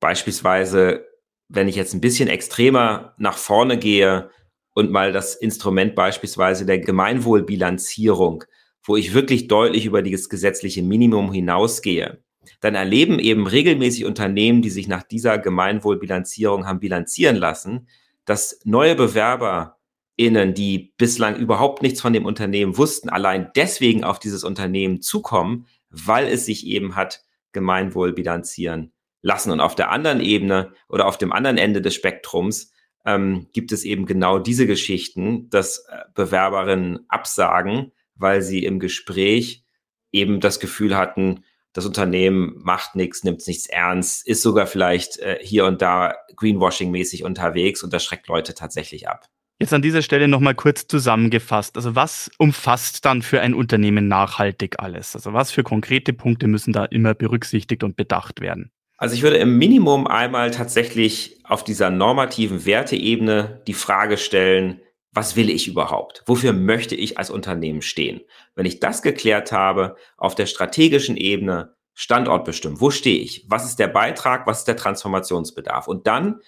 beispielsweise, 0.00 1.06
wenn 1.48 1.68
ich 1.68 1.76
jetzt 1.76 1.94
ein 1.94 2.00
bisschen 2.00 2.28
extremer 2.28 3.14
nach 3.16 3.38
vorne 3.38 3.78
gehe, 3.78 4.30
und 4.74 4.90
mal 4.90 5.12
das 5.12 5.34
Instrument 5.34 5.94
beispielsweise 5.94 6.66
der 6.66 6.80
Gemeinwohlbilanzierung, 6.80 8.44
wo 8.82 8.96
ich 8.96 9.14
wirklich 9.14 9.48
deutlich 9.48 9.86
über 9.86 10.02
das 10.02 10.28
gesetzliche 10.28 10.82
Minimum 10.82 11.32
hinausgehe, 11.32 12.22
dann 12.60 12.74
erleben 12.74 13.18
eben 13.18 13.46
regelmäßig 13.46 14.04
Unternehmen, 14.04 14.60
die 14.60 14.70
sich 14.70 14.88
nach 14.88 15.02
dieser 15.02 15.38
Gemeinwohlbilanzierung 15.38 16.66
haben 16.66 16.80
bilanzieren 16.80 17.36
lassen, 17.36 17.88
dass 18.26 18.60
neue 18.64 18.96
BewerberInnen, 18.96 20.54
die 20.54 20.92
bislang 20.98 21.36
überhaupt 21.36 21.82
nichts 21.82 22.00
von 22.00 22.12
dem 22.12 22.26
Unternehmen 22.26 22.76
wussten, 22.76 23.08
allein 23.08 23.50
deswegen 23.56 24.04
auf 24.04 24.18
dieses 24.18 24.44
Unternehmen 24.44 25.00
zukommen, 25.00 25.66
weil 25.90 26.26
es 26.26 26.44
sich 26.44 26.66
eben 26.66 26.96
hat 26.96 27.22
Gemeinwohl 27.52 28.12
bilanzieren 28.12 28.92
lassen. 29.22 29.50
Und 29.52 29.60
auf 29.60 29.74
der 29.74 29.90
anderen 29.90 30.20
Ebene 30.20 30.72
oder 30.88 31.06
auf 31.06 31.16
dem 31.16 31.32
anderen 31.32 31.56
Ende 31.56 31.80
des 31.80 31.94
Spektrums 31.94 32.73
ähm, 33.04 33.46
gibt 33.52 33.72
es 33.72 33.84
eben 33.84 34.06
genau 34.06 34.38
diese 34.38 34.66
Geschichten, 34.66 35.48
dass 35.50 35.86
äh, 35.88 36.04
Bewerberinnen 36.14 37.00
absagen, 37.08 37.92
weil 38.14 38.42
sie 38.42 38.64
im 38.64 38.80
Gespräch 38.80 39.64
eben 40.12 40.40
das 40.40 40.60
Gefühl 40.60 40.96
hatten, 40.96 41.44
das 41.72 41.86
Unternehmen 41.86 42.54
macht 42.62 42.94
nichts, 42.94 43.24
nimmt 43.24 43.46
nichts 43.46 43.66
ernst, 43.66 44.26
ist 44.26 44.42
sogar 44.42 44.66
vielleicht 44.66 45.18
äh, 45.18 45.38
hier 45.42 45.66
und 45.66 45.82
da 45.82 46.14
Greenwashing-mäßig 46.36 47.24
unterwegs 47.24 47.82
und 47.82 47.92
das 47.92 48.04
schreckt 48.04 48.28
Leute 48.28 48.54
tatsächlich 48.54 49.08
ab. 49.08 49.26
Jetzt 49.58 49.72
an 49.72 49.82
dieser 49.82 50.02
Stelle 50.02 50.28
nochmal 50.28 50.54
kurz 50.54 50.86
zusammengefasst. 50.86 51.76
Also 51.76 51.94
was 51.94 52.30
umfasst 52.38 53.04
dann 53.04 53.22
für 53.22 53.40
ein 53.40 53.54
Unternehmen 53.54 54.08
nachhaltig 54.08 54.80
alles? 54.80 55.14
Also 55.14 55.32
was 55.32 55.50
für 55.50 55.62
konkrete 55.62 56.12
Punkte 56.12 56.48
müssen 56.48 56.72
da 56.72 56.84
immer 56.84 57.14
berücksichtigt 57.14 57.84
und 57.84 57.96
bedacht 57.96 58.40
werden? 58.40 58.70
Also 59.04 59.16
ich 59.16 59.22
würde 59.22 59.36
im 59.36 59.58
Minimum 59.58 60.06
einmal 60.06 60.50
tatsächlich 60.50 61.38
auf 61.44 61.62
dieser 61.62 61.90
normativen 61.90 62.64
Werteebene 62.64 63.60
die 63.66 63.74
Frage 63.74 64.16
stellen, 64.16 64.80
was 65.12 65.36
will 65.36 65.50
ich 65.50 65.68
überhaupt? 65.68 66.22
Wofür 66.24 66.54
möchte 66.54 66.94
ich 66.94 67.18
als 67.18 67.28
Unternehmen 67.28 67.82
stehen? 67.82 68.22
Wenn 68.54 68.64
ich 68.64 68.80
das 68.80 69.02
geklärt 69.02 69.52
habe, 69.52 69.96
auf 70.16 70.34
der 70.34 70.46
strategischen 70.46 71.18
Ebene 71.18 71.74
Standort 71.92 72.46
bestimmen. 72.46 72.80
Wo 72.80 72.88
stehe 72.88 73.18
ich? 73.18 73.44
Was 73.46 73.66
ist 73.66 73.78
der 73.78 73.88
Beitrag? 73.88 74.46
Was 74.46 74.60
ist 74.60 74.68
der 74.68 74.78
Transformationsbedarf? 74.78 75.86
Und 75.86 76.06
dann 76.06 76.40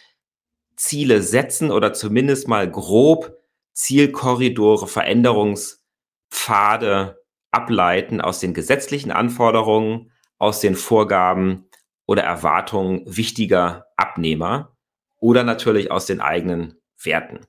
Ziele 0.77 1.21
setzen 1.21 1.71
oder 1.71 1.93
zumindest 1.93 2.49
mal 2.49 2.71
grob 2.71 3.37
Zielkorridore, 3.75 4.87
Veränderungspfade 4.87 7.23
ableiten 7.51 8.23
aus 8.23 8.41
den 8.41 8.55
gesetzlichen 8.55 9.11
Anforderungen, 9.11 10.11
aus 10.39 10.61
den 10.61 10.75
Vorgaben 10.75 11.66
oder 12.07 12.23
Erwartungen 12.23 13.03
wichtiger 13.07 13.87
Abnehmer 13.97 14.77
oder 15.19 15.45
natürlich 15.45 15.91
aus 15.91 16.07
den 16.07 16.21
eigenen 16.21 16.81
Werten. 17.03 17.41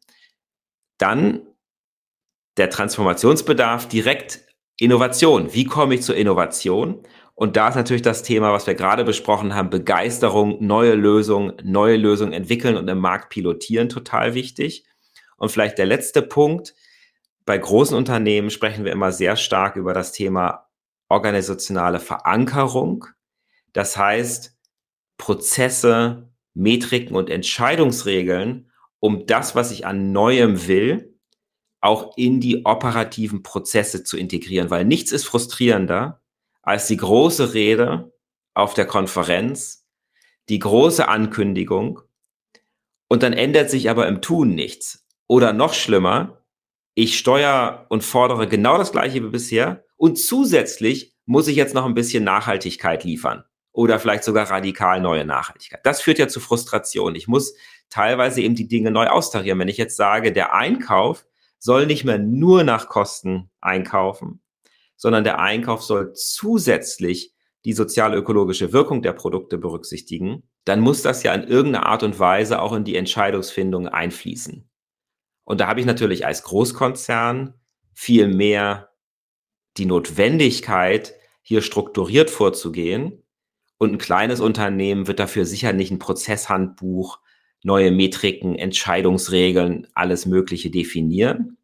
Dann 0.97 1.41
der 2.57 2.69
Transformationsbedarf 2.69 3.87
direkt 3.87 4.41
Innovation. 4.79 5.53
Wie 5.53 5.65
komme 5.65 5.95
ich 5.95 6.01
zur 6.01 6.15
Innovation? 6.15 7.03
Und 7.35 7.55
da 7.55 7.69
ist 7.69 7.75
natürlich 7.75 8.01
das 8.01 8.23
Thema, 8.23 8.51
was 8.51 8.65
wir 8.65 8.73
gerade 8.73 9.03
besprochen 9.03 9.53
haben, 9.53 9.69
Begeisterung, 9.69 10.57
neue 10.65 10.93
Lösungen, 10.95 11.53
neue 11.63 11.95
Lösungen 11.95 12.33
entwickeln 12.33 12.77
und 12.77 12.87
im 12.87 12.97
Markt 12.97 13.29
pilotieren, 13.29 13.89
total 13.89 14.33
wichtig. 14.33 14.85
Und 15.37 15.51
vielleicht 15.51 15.77
der 15.77 15.85
letzte 15.85 16.23
Punkt. 16.23 16.73
Bei 17.45 17.57
großen 17.57 17.95
Unternehmen 17.95 18.49
sprechen 18.49 18.85
wir 18.85 18.91
immer 18.91 19.11
sehr 19.11 19.35
stark 19.35 19.75
über 19.75 19.93
das 19.93 20.11
Thema 20.11 20.67
organisationale 21.09 21.99
Verankerung. 21.99 23.05
Das 23.73 23.97
heißt, 23.97 24.57
Prozesse, 25.17 26.29
Metriken 26.53 27.15
und 27.15 27.29
Entscheidungsregeln, 27.29 28.71
um 28.99 29.25
das, 29.27 29.55
was 29.55 29.71
ich 29.71 29.85
an 29.85 30.11
Neuem 30.11 30.67
will, 30.67 31.19
auch 31.81 32.17
in 32.17 32.39
die 32.39 32.65
operativen 32.65 33.43
Prozesse 33.43 34.03
zu 34.03 34.17
integrieren, 34.17 34.69
weil 34.69 34.85
nichts 34.85 35.11
ist 35.11 35.25
frustrierender 35.25 36.21
als 36.63 36.87
die 36.87 36.97
große 36.97 37.53
Rede 37.53 38.13
auf 38.53 38.73
der 38.73 38.85
Konferenz, 38.85 39.87
die 40.49 40.59
große 40.59 41.07
Ankündigung 41.07 42.01
und 43.07 43.23
dann 43.23 43.33
ändert 43.33 43.69
sich 43.69 43.89
aber 43.89 44.07
im 44.07 44.21
Tun 44.21 44.55
nichts. 44.55 45.05
Oder 45.27 45.53
noch 45.53 45.73
schlimmer, 45.73 46.43
ich 46.95 47.17
steuere 47.17 47.85
und 47.89 48.03
fordere 48.03 48.47
genau 48.47 48.77
das 48.77 48.91
gleiche 48.91 49.23
wie 49.23 49.29
bisher 49.29 49.85
und 49.97 50.17
zusätzlich 50.17 51.15
muss 51.25 51.47
ich 51.47 51.55
jetzt 51.55 51.75
noch 51.75 51.85
ein 51.85 51.93
bisschen 51.93 52.23
Nachhaltigkeit 52.23 53.03
liefern 53.03 53.43
oder 53.77 53.99
vielleicht 53.99 54.23
sogar 54.23 54.49
radikal 54.49 54.99
neue 54.99 55.23
Nachhaltigkeit. 55.23 55.85
Das 55.85 56.01
führt 56.01 56.17
ja 56.17 56.27
zu 56.27 56.39
Frustration. 56.39 57.13
Ich 57.13 57.27
muss 57.27 57.53
teilweise 57.91 58.41
eben 58.41 58.55
die 58.55 58.67
Dinge 58.67 58.89
neu 58.89 59.05
austarieren. 59.05 59.59
Wenn 59.59 59.67
ich 59.67 59.77
jetzt 59.77 59.95
sage, 59.95 60.33
der 60.33 60.55
Einkauf 60.55 61.27
soll 61.59 61.85
nicht 61.85 62.03
mehr 62.03 62.17
nur 62.17 62.63
nach 62.63 62.89
Kosten 62.89 63.51
einkaufen, 63.61 64.41
sondern 64.95 65.23
der 65.23 65.39
Einkauf 65.39 65.83
soll 65.83 66.13
zusätzlich 66.13 67.35
die 67.65 67.73
sozial-ökologische 67.73 68.73
Wirkung 68.73 69.03
der 69.03 69.13
Produkte 69.13 69.59
berücksichtigen, 69.59 70.49
dann 70.65 70.79
muss 70.79 71.03
das 71.03 71.21
ja 71.21 71.35
in 71.35 71.43
irgendeiner 71.43 71.85
Art 71.85 72.01
und 72.01 72.17
Weise 72.17 72.63
auch 72.63 72.73
in 72.73 72.83
die 72.83 72.95
Entscheidungsfindung 72.95 73.87
einfließen. 73.87 74.67
Und 75.43 75.61
da 75.61 75.67
habe 75.67 75.81
ich 75.81 75.85
natürlich 75.85 76.25
als 76.25 76.41
Großkonzern 76.41 77.53
viel 77.93 78.27
mehr 78.27 78.89
die 79.77 79.85
Notwendigkeit, 79.85 81.13
hier 81.43 81.61
strukturiert 81.61 82.31
vorzugehen. 82.31 83.23
Und 83.77 83.93
ein 83.93 83.97
kleines 83.97 84.39
Unternehmen 84.39 85.07
wird 85.07 85.19
dafür 85.19 85.45
sicher 85.45 85.73
nicht 85.73 85.91
ein 85.91 85.99
Prozesshandbuch, 85.99 87.19
neue 87.63 87.91
Metriken, 87.91 88.55
Entscheidungsregeln, 88.55 89.87
alles 89.93 90.25
Mögliche 90.25 90.69
definieren. 90.69 91.57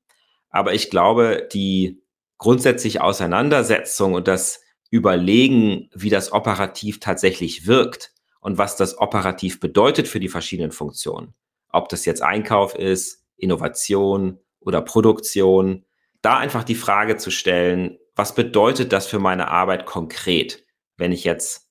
Aber 0.50 0.74
ich 0.74 0.90
glaube, 0.90 1.48
die 1.52 2.04
grundsätzliche 2.38 3.04
Auseinandersetzung 3.04 4.14
und 4.14 4.28
das 4.28 4.62
Überlegen, 4.90 5.90
wie 5.94 6.10
das 6.10 6.32
operativ 6.32 7.00
tatsächlich 7.00 7.66
wirkt 7.66 8.12
und 8.42 8.58
was 8.58 8.76
das 8.76 8.98
operativ 9.00 9.60
bedeutet 9.60 10.08
für 10.08 10.20
die 10.20 10.30
verschiedenen 10.30 10.72
Funktionen, 10.72 11.34
ob 11.70 11.90
das 11.90 12.06
jetzt 12.06 12.22
Einkauf 12.22 12.76
ist, 12.76 13.24
Innovation 13.38 14.40
oder 14.60 14.82
Produktion, 14.82 15.86
da 16.22 16.38
einfach 16.38 16.64
die 16.64 16.76
Frage 16.76 17.18
zu 17.18 17.32
stellen, 17.32 17.98
was 18.16 18.36
bedeutet 18.36 18.94
das 18.94 19.08
für 19.08 19.20
meine 19.20 19.48
Arbeit 19.48 19.86
konkret, 19.86 20.64
wenn 20.98 21.12
ich 21.12 21.24
jetzt 21.24 21.63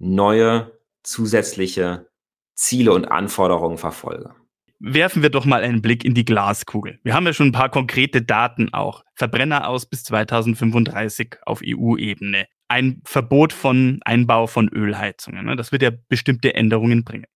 neue 0.00 0.72
zusätzliche 1.02 2.08
Ziele 2.54 2.92
und 2.92 3.06
Anforderungen 3.06 3.78
verfolge? 3.78 4.34
Werfen 4.80 5.22
wir 5.22 5.28
doch 5.28 5.44
mal 5.44 5.62
einen 5.62 5.82
Blick 5.82 6.04
in 6.04 6.14
die 6.14 6.24
Glaskugel. 6.24 6.98
Wir 7.04 7.14
haben 7.14 7.26
ja 7.26 7.34
schon 7.34 7.48
ein 7.48 7.52
paar 7.52 7.68
konkrete 7.68 8.22
Daten 8.22 8.72
auch. 8.72 9.04
Verbrenner 9.14 9.68
aus 9.68 9.86
bis 9.86 10.04
2035 10.04 11.36
auf 11.44 11.60
EU-Ebene. 11.64 12.46
Ein 12.68 13.02
Verbot 13.04 13.52
von 13.52 14.00
Einbau 14.04 14.46
von 14.46 14.68
Ölheizungen. 14.70 15.44
Ne? 15.44 15.56
Das 15.56 15.70
wird 15.70 15.82
ja 15.82 15.90
bestimmte 16.08 16.54
Änderungen 16.54 17.04
bringen. 17.04 17.26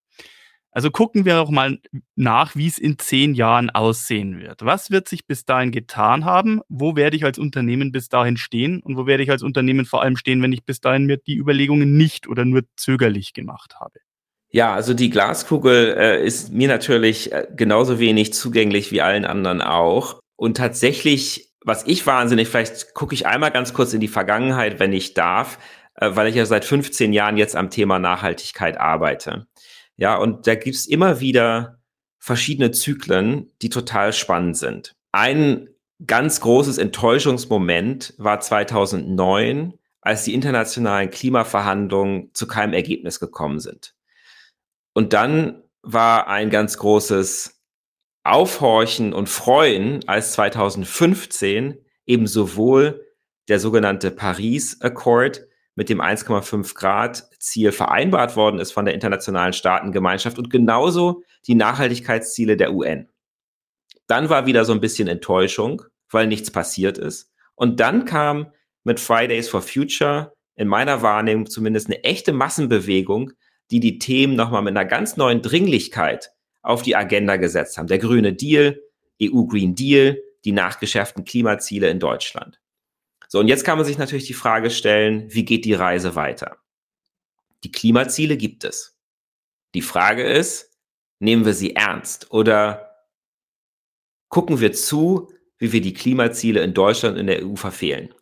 Also 0.75 0.91
gucken 0.91 1.25
wir 1.25 1.41
auch 1.41 1.51
mal 1.51 1.79
nach, 2.17 2.57
wie 2.57 2.67
es 2.67 2.79
in 2.79 2.99
zehn 2.99 3.35
Jahren 3.35 3.71
aussehen 3.71 4.41
wird. 4.41 4.65
Was 4.65 4.91
wird 4.91 5.09
sich 5.09 5.25
bis 5.25 5.45
dahin 5.45 5.71
getan 5.71 6.25
haben? 6.25 6.63
Wo 6.69 6.97
werde 6.97 7.17
ich 7.17 7.25
als 7.25 7.39
Unternehmen 7.39 7.93
bis 7.93 8.09
dahin 8.09 8.37
stehen? 8.37 8.83
Und 8.83 8.97
wo 8.97 9.07
werde 9.07 9.23
ich 9.23 9.31
als 9.31 9.45
Unternehmen 9.45 9.87
vor 9.87 10.03
allem 10.03 10.17
stehen, 10.17 10.43
wenn 10.43 10.53
ich 10.53 10.65
bis 10.65 10.81
dahin 10.81 11.07
mir 11.07 11.17
die 11.17 11.37
Überlegungen 11.37 11.97
nicht 11.97 12.27
oder 12.27 12.45
nur 12.45 12.63
zögerlich 12.77 13.35
gemacht 13.35 13.77
habe? 13.79 14.01
Ja, 14.51 14.75
also 14.75 14.95
die 14.95 15.11
Glaskugel 15.11 15.97
äh, 15.97 16.27
ist 16.27 16.53
mir 16.53 16.67
natürlich 16.67 17.33
äh, 17.33 17.47
genauso 17.55 18.01
wenig 18.01 18.33
zugänglich 18.33 18.91
wie 18.91 19.01
allen 19.01 19.25
anderen 19.25 19.63
auch. 19.63 20.19
Und 20.35 20.57
tatsächlich, 20.57 21.53
was 21.65 21.87
ich 21.87 22.05
wahnsinnig, 22.05 22.49
vielleicht 22.49 22.95
gucke 22.95 23.15
ich 23.15 23.29
einmal 23.29 23.53
ganz 23.53 23.75
kurz 23.75 23.95
in 23.95 24.01
die 24.01 24.09
Vergangenheit, 24.09 24.81
wenn 24.81 24.93
ich 24.93 25.15
darf, 25.15 25.59
äh, 25.95 26.11
weil 26.15 26.27
ich 26.27 26.35
ja 26.35 26.47
seit 26.47 26.65
15 26.65 27.13
Jahren 27.13 27.37
jetzt 27.37 27.55
am 27.55 27.71
Thema 27.71 28.01
Nachhaltigkeit 28.01 28.77
arbeite. 28.77 29.47
Ja, 29.97 30.17
und 30.17 30.47
da 30.47 30.55
gibt's 30.55 30.87
immer 30.87 31.21
wieder 31.21 31.79
verschiedene 32.19 32.71
Zyklen, 32.71 33.51
die 33.63 33.69
total 33.69 34.13
spannend 34.13 34.57
sind. 34.57 34.93
Ein 35.13 35.69
ganz 36.07 36.41
großes 36.41 36.79
Enttäuschungsmoment 36.79 38.15
war 38.19 38.41
2009, 38.41 39.75
als 40.01 40.25
die 40.25 40.35
internationalen 40.35 41.11
Klimaverhandlungen 41.11 42.31
zu 42.35 42.47
keinem 42.47 42.75
Ergebnis 42.75 43.21
gekommen 43.21 43.61
sind. 43.61 43.95
Und 44.93 45.13
dann 45.13 45.63
war 45.83 46.29
ein 46.29 46.51
ganz 46.51 46.79
großes 46.79 47.63
Aufhorchen 48.25 49.13
und 49.13 49.29
Freuen, 49.29 50.07
als 50.09 50.33
2015 50.33 51.79
eben 52.07 52.27
sowohl 52.27 53.05
der 53.49 53.61
sogenannte 53.61 54.11
Paris 54.11 54.81
Accord 54.81 55.47
mit 55.75 55.89
dem 55.89 56.01
1,5 56.01 56.75
Grad 56.75 57.29
Ziel 57.39 57.73
vereinbart 57.73 58.37
worden 58.37 58.61
ist 58.61 58.73
von 58.73 58.85
der 58.85 58.95
internationalen 58.95 59.53
Staatengemeinschaft 59.53 60.39
und 60.39 60.51
genauso 60.51 61.23
die 61.47 61.55
Nachhaltigkeitsziele 61.55 62.57
der 62.57 62.73
UN. 62.73 63.09
Dann 64.07 64.29
war 64.29 64.47
wieder 64.47 64.65
so 64.65 64.73
ein 64.73 64.81
bisschen 64.81 65.09
Enttäuschung, 65.09 65.83
weil 66.11 66.27
nichts 66.27 66.51
passiert 66.51 66.99
ist. 66.99 67.33
Und 67.55 67.81
dann 67.81 68.05
kam 68.05 68.53
mit 68.85 69.01
Fridays 69.01 69.49
for 69.49 69.63
Future 69.63 70.33
in 70.57 70.69
meiner 70.69 71.03
Wahrnehmung 71.03 71.47
zumindest 71.47 71.89
eine 71.89 72.05
echte 72.05 72.33
Massenbewegung, 72.33 73.33
die 73.71 73.81
die 73.81 73.99
Themen 73.99 74.37
nochmal 74.37 74.63
mit 74.63 74.77
einer 74.77 74.85
ganz 74.85 75.17
neuen 75.17 75.43
Dringlichkeit 75.43 76.31
auf 76.63 76.83
die 76.83 76.97
Agenda 76.97 77.37
gesetzt 77.37 77.79
haben. 77.79 77.89
Der 77.89 77.99
grüne 77.99 78.33
Deal, 78.33 78.81
EU 79.23 79.45
Green 79.45 79.75
Deal, 79.75 80.19
die 80.45 80.53
nachgeschärften 80.53 81.25
Klimaziele 81.25 81.89
in 81.89 81.99
Deutschland. 81.99 82.61
So, 83.35 83.41
und 83.41 83.49
jetzt 83.49 83.65
kann 83.65 83.79
man 83.79 83.85
sich 83.85 83.99
natürlich 83.99 84.29
die 84.29 84.33
Frage 84.33 84.71
stellen, 84.71 85.27
wie 85.35 85.45
geht 85.45 85.65
die 85.65 85.75
Reise 85.75 86.15
weiter? 86.15 86.59
Die 87.65 87.73
Klimaziele 87.73 88.37
gibt 88.37 88.63
es. 88.63 88.97
Die 89.75 89.83
Frage 89.83 90.23
ist, 90.23 90.79
nehmen 91.19 91.45
wir 91.45 91.53
sie 91.53 91.75
ernst 91.75 92.31
oder 92.31 92.95
gucken 94.29 94.61
wir 94.61 94.73
zu, 94.73 95.33
wie 95.59 95.73
wir 95.73 95.81
die 95.81 95.95
Klimaziele 95.95 96.63
in 96.63 96.75
Deutschland 96.75 97.15
und 97.15 97.23
in 97.23 97.27
der 97.27 97.45
EU 97.45 97.57
verfehlen? 97.57 98.15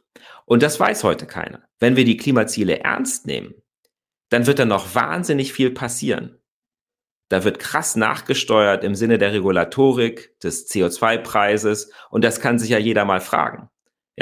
Und 0.46 0.62
das 0.62 0.80
weiß 0.80 1.04
heute 1.04 1.26
keiner. 1.26 1.62
Wenn 1.78 1.96
wir 1.96 2.06
die 2.06 2.16
Klimaziele 2.16 2.78
ernst 2.78 3.26
nehmen, 3.26 3.52
dann 4.30 4.46
wird 4.46 4.60
da 4.60 4.64
noch 4.64 4.94
wahnsinnig 4.94 5.52
viel 5.52 5.72
passieren. 5.72 6.38
Da 7.28 7.44
wird 7.44 7.58
krass 7.58 7.96
nachgesteuert 7.96 8.82
im 8.82 8.94
Sinne 8.94 9.18
der 9.18 9.34
Regulatorik, 9.34 10.40
des 10.40 10.70
CO2-Preises 10.70 11.92
und 12.08 12.24
das 12.24 12.40
kann 12.40 12.58
sich 12.58 12.70
ja 12.70 12.78
jeder 12.78 13.04
mal 13.04 13.20
fragen. 13.20 13.68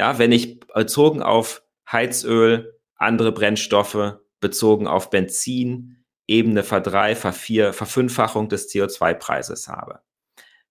Ja, 0.01 0.17
wenn 0.17 0.31
ich 0.31 0.59
bezogen 0.61 1.21
auf 1.21 1.61
Heizöl, 1.91 2.75
andere 2.95 3.31
Brennstoffe, 3.31 4.15
bezogen 4.39 4.87
auf 4.87 5.11
Benzin, 5.11 6.03
Ebene 6.25 6.63
verdrei, 6.63 7.15
vervier, 7.15 7.71
Verfünffachung 7.71 8.49
des 8.49 8.67
CO2-Preises 8.71 9.67
habe. 9.67 9.99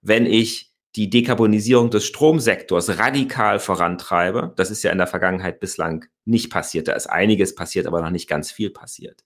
Wenn 0.01 0.27
ich 0.27 0.75
die 0.97 1.11
Dekarbonisierung 1.11 1.91
des 1.91 2.07
Stromsektors 2.07 2.99
radikal 2.99 3.61
vorantreibe, 3.61 4.53
das 4.57 4.73
ist 4.73 4.83
ja 4.83 4.91
in 4.91 4.99
der 4.99 5.07
Vergangenheit 5.07 5.61
bislang 5.61 6.07
nicht 6.25 6.51
passiert, 6.51 6.89
da 6.89 6.95
ist 6.95 7.07
einiges 7.07 7.55
passiert, 7.55 7.87
aber 7.87 8.03
noch 8.03 8.11
nicht 8.11 8.29
ganz 8.29 8.51
viel 8.51 8.71
passiert. 8.71 9.23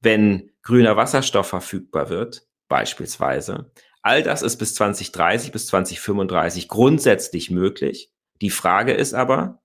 Wenn 0.00 0.52
grüner 0.62 0.96
Wasserstoff 0.96 1.48
verfügbar 1.48 2.10
wird, 2.10 2.46
beispielsweise, 2.68 3.72
all 4.02 4.22
das 4.22 4.42
ist 4.42 4.58
bis 4.58 4.76
2030, 4.76 5.50
bis 5.50 5.66
2035 5.66 6.68
grundsätzlich 6.68 7.50
möglich. 7.50 8.12
Die 8.42 8.50
Frage 8.50 8.92
ist 8.92 9.14
aber, 9.14 9.62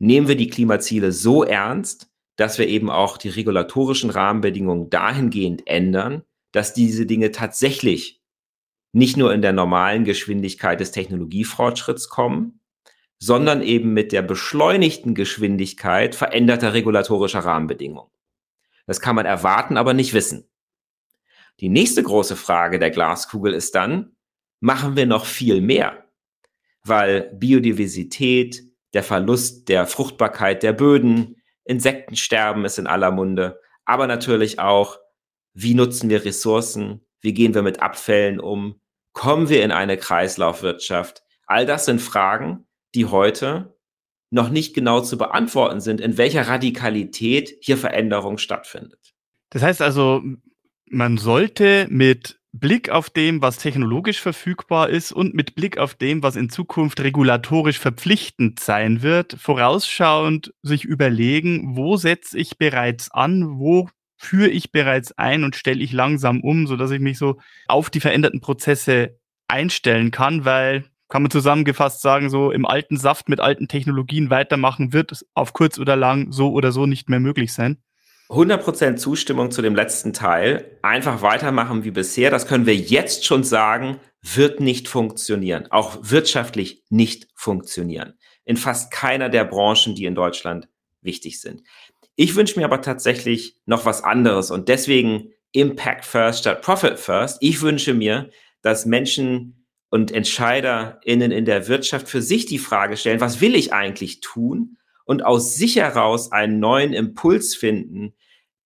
nehmen 0.00 0.28
wir 0.28 0.36
die 0.36 0.48
Klimaziele 0.48 1.12
so 1.12 1.44
ernst, 1.44 2.10
dass 2.36 2.58
wir 2.58 2.66
eben 2.66 2.90
auch 2.90 3.16
die 3.16 3.28
regulatorischen 3.28 4.10
Rahmenbedingungen 4.10 4.90
dahingehend 4.90 5.66
ändern, 5.66 6.24
dass 6.50 6.74
diese 6.74 7.06
Dinge 7.06 7.30
tatsächlich 7.30 8.20
nicht 8.92 9.16
nur 9.16 9.32
in 9.32 9.42
der 9.42 9.52
normalen 9.52 10.04
Geschwindigkeit 10.04 10.80
des 10.80 10.90
Technologiefortschritts 10.90 12.08
kommen, 12.08 12.60
sondern 13.18 13.62
eben 13.62 13.92
mit 13.92 14.10
der 14.10 14.22
beschleunigten 14.22 15.14
Geschwindigkeit 15.14 16.16
veränderter 16.16 16.74
regulatorischer 16.74 17.40
Rahmenbedingungen. 17.40 18.10
Das 18.86 19.00
kann 19.00 19.16
man 19.16 19.24
erwarten, 19.24 19.76
aber 19.76 19.94
nicht 19.94 20.14
wissen. 20.14 20.48
Die 21.60 21.68
nächste 21.68 22.02
große 22.02 22.34
Frage 22.34 22.80
der 22.80 22.90
Glaskugel 22.90 23.54
ist 23.54 23.76
dann, 23.76 24.16
machen 24.58 24.96
wir 24.96 25.06
noch 25.06 25.26
viel 25.26 25.60
mehr? 25.60 26.03
Weil 26.84 27.30
Biodiversität, 27.34 28.62
der 28.92 29.02
Verlust 29.02 29.68
der 29.68 29.86
Fruchtbarkeit 29.86 30.62
der 30.62 30.72
Böden, 30.72 31.36
Insektensterben 31.64 32.64
ist 32.64 32.78
in 32.78 32.86
aller 32.86 33.10
Munde, 33.10 33.60
aber 33.84 34.06
natürlich 34.06 34.58
auch, 34.58 34.98
wie 35.54 35.74
nutzen 35.74 36.10
wir 36.10 36.24
Ressourcen, 36.24 37.00
wie 37.20 37.32
gehen 37.32 37.54
wir 37.54 37.62
mit 37.62 37.80
Abfällen 37.80 38.38
um, 38.38 38.80
kommen 39.12 39.48
wir 39.48 39.64
in 39.64 39.72
eine 39.72 39.96
Kreislaufwirtschaft. 39.96 41.22
All 41.46 41.64
das 41.64 41.86
sind 41.86 42.02
Fragen, 42.02 42.66
die 42.94 43.06
heute 43.06 43.74
noch 44.30 44.50
nicht 44.50 44.74
genau 44.74 45.00
zu 45.00 45.16
beantworten 45.16 45.80
sind, 45.80 46.00
in 46.00 46.18
welcher 46.18 46.48
Radikalität 46.48 47.56
hier 47.60 47.78
Veränderung 47.78 48.36
stattfindet. 48.36 49.14
Das 49.50 49.62
heißt 49.62 49.80
also, 49.80 50.22
man 50.86 51.16
sollte 51.16 51.86
mit 51.88 52.40
Blick 52.56 52.88
auf 52.88 53.10
dem, 53.10 53.42
was 53.42 53.58
technologisch 53.58 54.20
verfügbar 54.20 54.88
ist 54.88 55.10
und 55.10 55.34
mit 55.34 55.56
Blick 55.56 55.76
auf 55.76 55.94
dem, 55.94 56.22
was 56.22 56.36
in 56.36 56.50
Zukunft 56.50 57.00
regulatorisch 57.00 57.80
verpflichtend 57.80 58.60
sein 58.60 59.02
wird, 59.02 59.36
vorausschauend 59.40 60.54
sich 60.62 60.84
überlegen, 60.84 61.76
wo 61.76 61.96
setze 61.96 62.38
ich 62.38 62.56
bereits 62.56 63.10
an, 63.10 63.58
wo 63.58 63.88
führe 64.16 64.50
ich 64.50 64.70
bereits 64.70 65.10
ein 65.18 65.42
und 65.42 65.56
stelle 65.56 65.82
ich 65.82 65.92
langsam 65.92 66.42
um, 66.42 66.68
so 66.68 66.76
dass 66.76 66.92
ich 66.92 67.00
mich 67.00 67.18
so 67.18 67.40
auf 67.66 67.90
die 67.90 67.98
veränderten 67.98 68.40
Prozesse 68.40 69.18
einstellen 69.48 70.12
kann, 70.12 70.44
weil 70.44 70.84
kann 71.08 71.22
man 71.22 71.32
zusammengefasst 71.32 72.02
sagen, 72.02 72.30
so 72.30 72.52
im 72.52 72.66
alten 72.66 72.96
Saft 72.96 73.28
mit 73.28 73.40
alten 73.40 73.66
Technologien 73.66 74.30
weitermachen 74.30 74.92
wird 74.92 75.26
auf 75.34 75.54
kurz 75.54 75.78
oder 75.78 75.96
lang 75.96 76.30
so 76.30 76.52
oder 76.52 76.70
so 76.70 76.86
nicht 76.86 77.08
mehr 77.08 77.20
möglich 77.20 77.52
sein. 77.52 77.83
100% 78.30 78.96
Zustimmung 78.96 79.50
zu 79.50 79.62
dem 79.62 79.74
letzten 79.74 80.12
Teil. 80.12 80.78
Einfach 80.82 81.22
weitermachen 81.22 81.84
wie 81.84 81.90
bisher. 81.90 82.30
Das 82.30 82.46
können 82.46 82.66
wir 82.66 82.74
jetzt 82.74 83.24
schon 83.24 83.44
sagen, 83.44 84.00
wird 84.22 84.60
nicht 84.60 84.88
funktionieren. 84.88 85.66
Auch 85.70 85.98
wirtschaftlich 86.00 86.82
nicht 86.88 87.28
funktionieren. 87.34 88.14
In 88.44 88.56
fast 88.56 88.90
keiner 88.90 89.28
der 89.28 89.44
Branchen, 89.44 89.94
die 89.94 90.06
in 90.06 90.14
Deutschland 90.14 90.68
wichtig 91.02 91.40
sind. 91.40 91.62
Ich 92.16 92.34
wünsche 92.36 92.58
mir 92.58 92.64
aber 92.64 92.80
tatsächlich 92.80 93.58
noch 93.66 93.84
was 93.84 94.02
anderes 94.02 94.50
und 94.50 94.68
deswegen 94.68 95.32
Impact 95.52 96.04
First 96.04 96.40
statt 96.40 96.62
Profit 96.62 96.98
First. 96.98 97.38
Ich 97.40 97.60
wünsche 97.60 97.94
mir, 97.94 98.30
dass 98.62 98.86
Menschen 98.86 99.66
und 99.90 100.10
EntscheiderInnen 100.10 101.30
in 101.30 101.44
der 101.44 101.68
Wirtschaft 101.68 102.08
für 102.08 102.22
sich 102.22 102.46
die 102.46 102.58
Frage 102.58 102.96
stellen, 102.96 103.20
was 103.20 103.40
will 103.40 103.54
ich 103.54 103.72
eigentlich 103.72 104.20
tun? 104.20 104.78
Und 105.04 105.24
aus 105.24 105.56
sich 105.56 105.76
heraus 105.76 106.32
einen 106.32 106.60
neuen 106.60 106.92
Impuls 106.92 107.54
finden, 107.54 108.14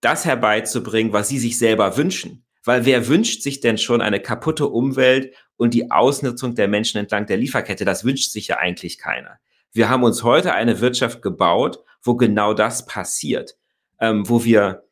das 0.01 0.25
herbeizubringen, 0.25 1.13
was 1.13 1.29
sie 1.29 1.39
sich 1.39 1.59
selber 1.59 1.97
wünschen. 1.97 2.45
Weil 2.65 2.85
wer 2.85 3.09
wünscht 3.09 3.43
sich 3.43 3.61
denn 3.61 3.79
schon 3.79 4.01
eine 4.01 4.21
kaputte 4.21 4.69
Umwelt 4.69 5.35
und 5.57 5.75
die 5.75 5.91
Ausnutzung 5.91 6.55
der 6.55 6.69
Menschen 6.69 6.99
entlang 6.99 7.27
der 7.27 7.39
Lieferkette? 7.39 7.85
Das 7.85 8.05
wünscht 8.05 8.31
sich 8.31 8.49
ja 8.49 8.59
eigentlich 8.59 8.99
keiner. 8.99 9.39
Wir 9.73 9.89
haben 9.89 10.05
uns 10.05 10.23
heute 10.23 10.55
eine 10.55 10.81
Wirtschaft 10.81 11.23
gebaut, 11.23 11.83
wo 12.03 12.17
genau 12.17 12.55
das 12.55 12.87
passiert, 12.87 13.57
ähm, 14.01 14.29
wo 14.29 14.45
wir 14.45 14.85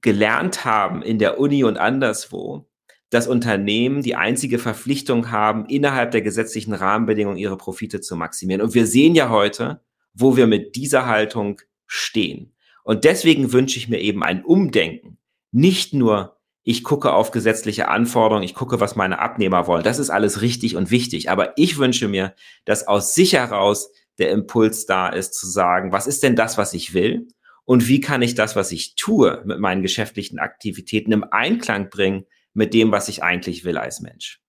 gelernt 0.00 0.64
haben 0.64 1.02
in 1.02 1.18
der 1.18 1.38
Uni 1.38 1.64
und 1.64 1.78
anderswo, 1.78 2.68
dass 3.10 3.26
Unternehmen 3.26 4.02
die 4.02 4.16
einzige 4.16 4.58
Verpflichtung 4.58 5.30
haben, 5.30 5.66
innerhalb 5.66 6.10
der 6.10 6.22
gesetzlichen 6.22 6.74
Rahmenbedingungen 6.74 7.38
ihre 7.38 7.56
Profite 7.56 8.00
zu 8.00 8.16
maximieren. 8.16 8.60
Und 8.60 8.74
wir 8.74 8.86
sehen 8.86 9.14
ja 9.14 9.30
heute, 9.30 9.80
wo 10.18 10.36
wir 10.36 10.46
mit 10.46 10.76
dieser 10.76 11.06
Haltung 11.06 11.60
stehen. 11.86 12.54
Und 12.82 13.04
deswegen 13.04 13.52
wünsche 13.52 13.78
ich 13.78 13.88
mir 13.88 14.00
eben 14.00 14.22
ein 14.22 14.44
Umdenken. 14.44 15.18
Nicht 15.52 15.94
nur, 15.94 16.38
ich 16.62 16.84
gucke 16.84 17.12
auf 17.12 17.30
gesetzliche 17.30 17.88
Anforderungen, 17.88 18.44
ich 18.44 18.54
gucke, 18.54 18.80
was 18.80 18.96
meine 18.96 19.18
Abnehmer 19.20 19.66
wollen. 19.66 19.84
Das 19.84 19.98
ist 19.98 20.10
alles 20.10 20.42
richtig 20.42 20.76
und 20.76 20.90
wichtig. 20.90 21.30
Aber 21.30 21.52
ich 21.56 21.78
wünsche 21.78 22.08
mir, 22.08 22.34
dass 22.64 22.86
aus 22.86 23.14
sich 23.14 23.34
heraus 23.34 23.90
der 24.18 24.30
Impuls 24.30 24.86
da 24.86 25.08
ist, 25.08 25.34
zu 25.34 25.46
sagen, 25.46 25.92
was 25.92 26.06
ist 26.06 26.22
denn 26.22 26.36
das, 26.36 26.58
was 26.58 26.74
ich 26.74 26.92
will? 26.94 27.28
Und 27.64 27.86
wie 27.86 28.00
kann 28.00 28.22
ich 28.22 28.34
das, 28.34 28.56
was 28.56 28.72
ich 28.72 28.96
tue, 28.96 29.42
mit 29.44 29.60
meinen 29.60 29.82
geschäftlichen 29.82 30.38
Aktivitäten 30.38 31.12
im 31.12 31.24
Einklang 31.30 31.90
bringen 31.90 32.24
mit 32.54 32.74
dem, 32.74 32.90
was 32.90 33.08
ich 33.08 33.22
eigentlich 33.22 33.64
will 33.64 33.76
als 33.76 34.00
Mensch? 34.00 34.40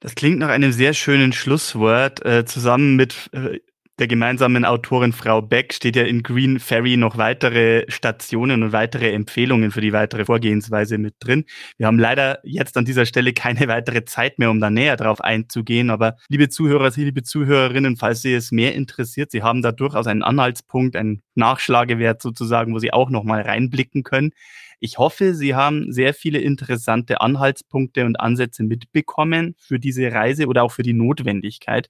Das 0.00 0.14
klingt 0.14 0.38
nach 0.38 0.50
einem 0.50 0.72
sehr 0.72 0.92
schönen 0.92 1.32
Schlusswort. 1.32 2.24
Äh, 2.24 2.44
zusammen 2.44 2.96
mit 2.96 3.30
äh, 3.32 3.60
der 3.98 4.08
gemeinsamen 4.08 4.66
Autorin 4.66 5.12
Frau 5.12 5.40
Beck 5.40 5.72
steht 5.72 5.96
ja 5.96 6.02
in 6.02 6.22
Green 6.22 6.60
Ferry 6.60 6.98
noch 6.98 7.16
weitere 7.16 7.84
Stationen 7.88 8.62
und 8.62 8.72
weitere 8.72 9.12
Empfehlungen 9.12 9.70
für 9.70 9.80
die 9.80 9.94
weitere 9.94 10.26
Vorgehensweise 10.26 10.98
mit 10.98 11.14
drin. 11.18 11.44
Wir 11.78 11.86
haben 11.86 11.98
leider 11.98 12.40
jetzt 12.42 12.76
an 12.76 12.84
dieser 12.84 13.06
Stelle 13.06 13.32
keine 13.32 13.68
weitere 13.68 14.04
Zeit 14.04 14.38
mehr, 14.38 14.50
um 14.50 14.60
da 14.60 14.68
näher 14.68 14.96
drauf 14.96 15.22
einzugehen. 15.22 15.88
Aber 15.88 16.16
liebe 16.28 16.50
Zuhörer, 16.50 16.92
liebe 16.94 17.22
Zuhörerinnen, 17.22 17.96
falls 17.96 18.20
Sie 18.20 18.34
es 18.34 18.52
mehr 18.52 18.74
interessiert, 18.74 19.30
Sie 19.30 19.42
haben 19.42 19.62
da 19.62 19.72
durchaus 19.72 20.06
einen 20.06 20.22
Anhaltspunkt, 20.22 20.94
einen 20.94 21.22
Nachschlagewert 21.34 22.20
sozusagen, 22.20 22.74
wo 22.74 22.78
Sie 22.78 22.92
auch 22.92 23.08
nochmal 23.08 23.40
reinblicken 23.42 24.02
können. 24.02 24.32
Ich 24.78 24.98
hoffe, 24.98 25.34
Sie 25.34 25.54
haben 25.54 25.90
sehr 25.90 26.12
viele 26.12 26.38
interessante 26.38 27.22
Anhaltspunkte 27.22 28.04
und 28.04 28.20
Ansätze 28.20 28.62
mitbekommen 28.62 29.54
für 29.58 29.78
diese 29.78 30.12
Reise 30.12 30.48
oder 30.48 30.64
auch 30.64 30.72
für 30.72 30.82
die 30.82 30.92
Notwendigkeit 30.92 31.88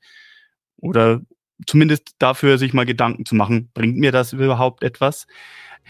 oder 0.76 1.22
zumindest 1.66 2.16
dafür 2.18 2.58
sich 2.58 2.72
mal 2.72 2.86
Gedanken 2.86 3.24
zu 3.24 3.34
machen, 3.34 3.70
bringt 3.72 3.96
mir 3.96 4.12
das 4.12 4.32
überhaupt 4.32 4.82
etwas? 4.82 5.26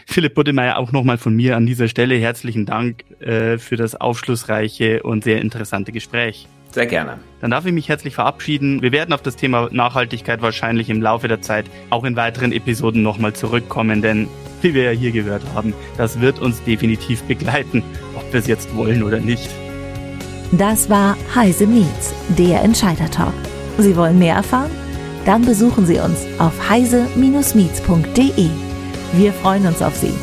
Philipp 0.05 0.35
Buddemeyer, 0.35 0.77
auch 0.77 0.91
nochmal 0.91 1.17
von 1.17 1.35
mir 1.35 1.57
an 1.57 1.65
dieser 1.65 1.87
Stelle 1.87 2.15
herzlichen 2.15 2.65
Dank 2.65 3.03
äh, 3.19 3.57
für 3.57 3.75
das 3.75 3.95
aufschlussreiche 3.95 5.03
und 5.03 5.23
sehr 5.23 5.41
interessante 5.41 5.91
Gespräch. 5.91 6.47
Sehr 6.71 6.85
gerne. 6.85 7.17
Dann 7.41 7.51
darf 7.51 7.65
ich 7.65 7.73
mich 7.73 7.89
herzlich 7.89 8.13
verabschieden. 8.13 8.81
Wir 8.81 8.91
werden 8.91 9.13
auf 9.13 9.21
das 9.21 9.35
Thema 9.35 9.69
Nachhaltigkeit 9.71 10.41
wahrscheinlich 10.41 10.89
im 10.89 11.01
Laufe 11.01 11.27
der 11.27 11.41
Zeit 11.41 11.65
auch 11.89 12.03
in 12.03 12.15
weiteren 12.15 12.51
Episoden 12.51 13.01
nochmal 13.01 13.33
zurückkommen, 13.33 14.01
denn 14.01 14.27
wie 14.61 14.73
wir 14.73 14.83
ja 14.83 14.91
hier 14.91 15.11
gehört 15.11 15.43
haben, 15.55 15.73
das 15.97 16.19
wird 16.19 16.39
uns 16.39 16.63
definitiv 16.63 17.23
begleiten, 17.23 17.83
ob 18.15 18.31
wir 18.31 18.39
es 18.39 18.47
jetzt 18.47 18.75
wollen 18.75 19.03
oder 19.03 19.19
nicht. 19.19 19.49
Das 20.51 20.89
war 20.89 21.17
Heise 21.35 21.67
Meets, 21.67 22.13
der 22.37 22.63
Entscheider 22.63 23.09
Talk. 23.09 23.33
Sie 23.77 23.95
wollen 23.95 24.17
mehr 24.17 24.35
erfahren? 24.35 24.71
Dann 25.27 25.41
besuchen 25.41 25.85
Sie 25.85 25.99
uns 25.99 26.25
auf 26.39 26.69
heise-meets.de. 26.69 28.49
Wir 29.11 29.33
freuen 29.33 29.67
uns 29.67 29.81
auf 29.81 29.93
Sie. 29.97 30.13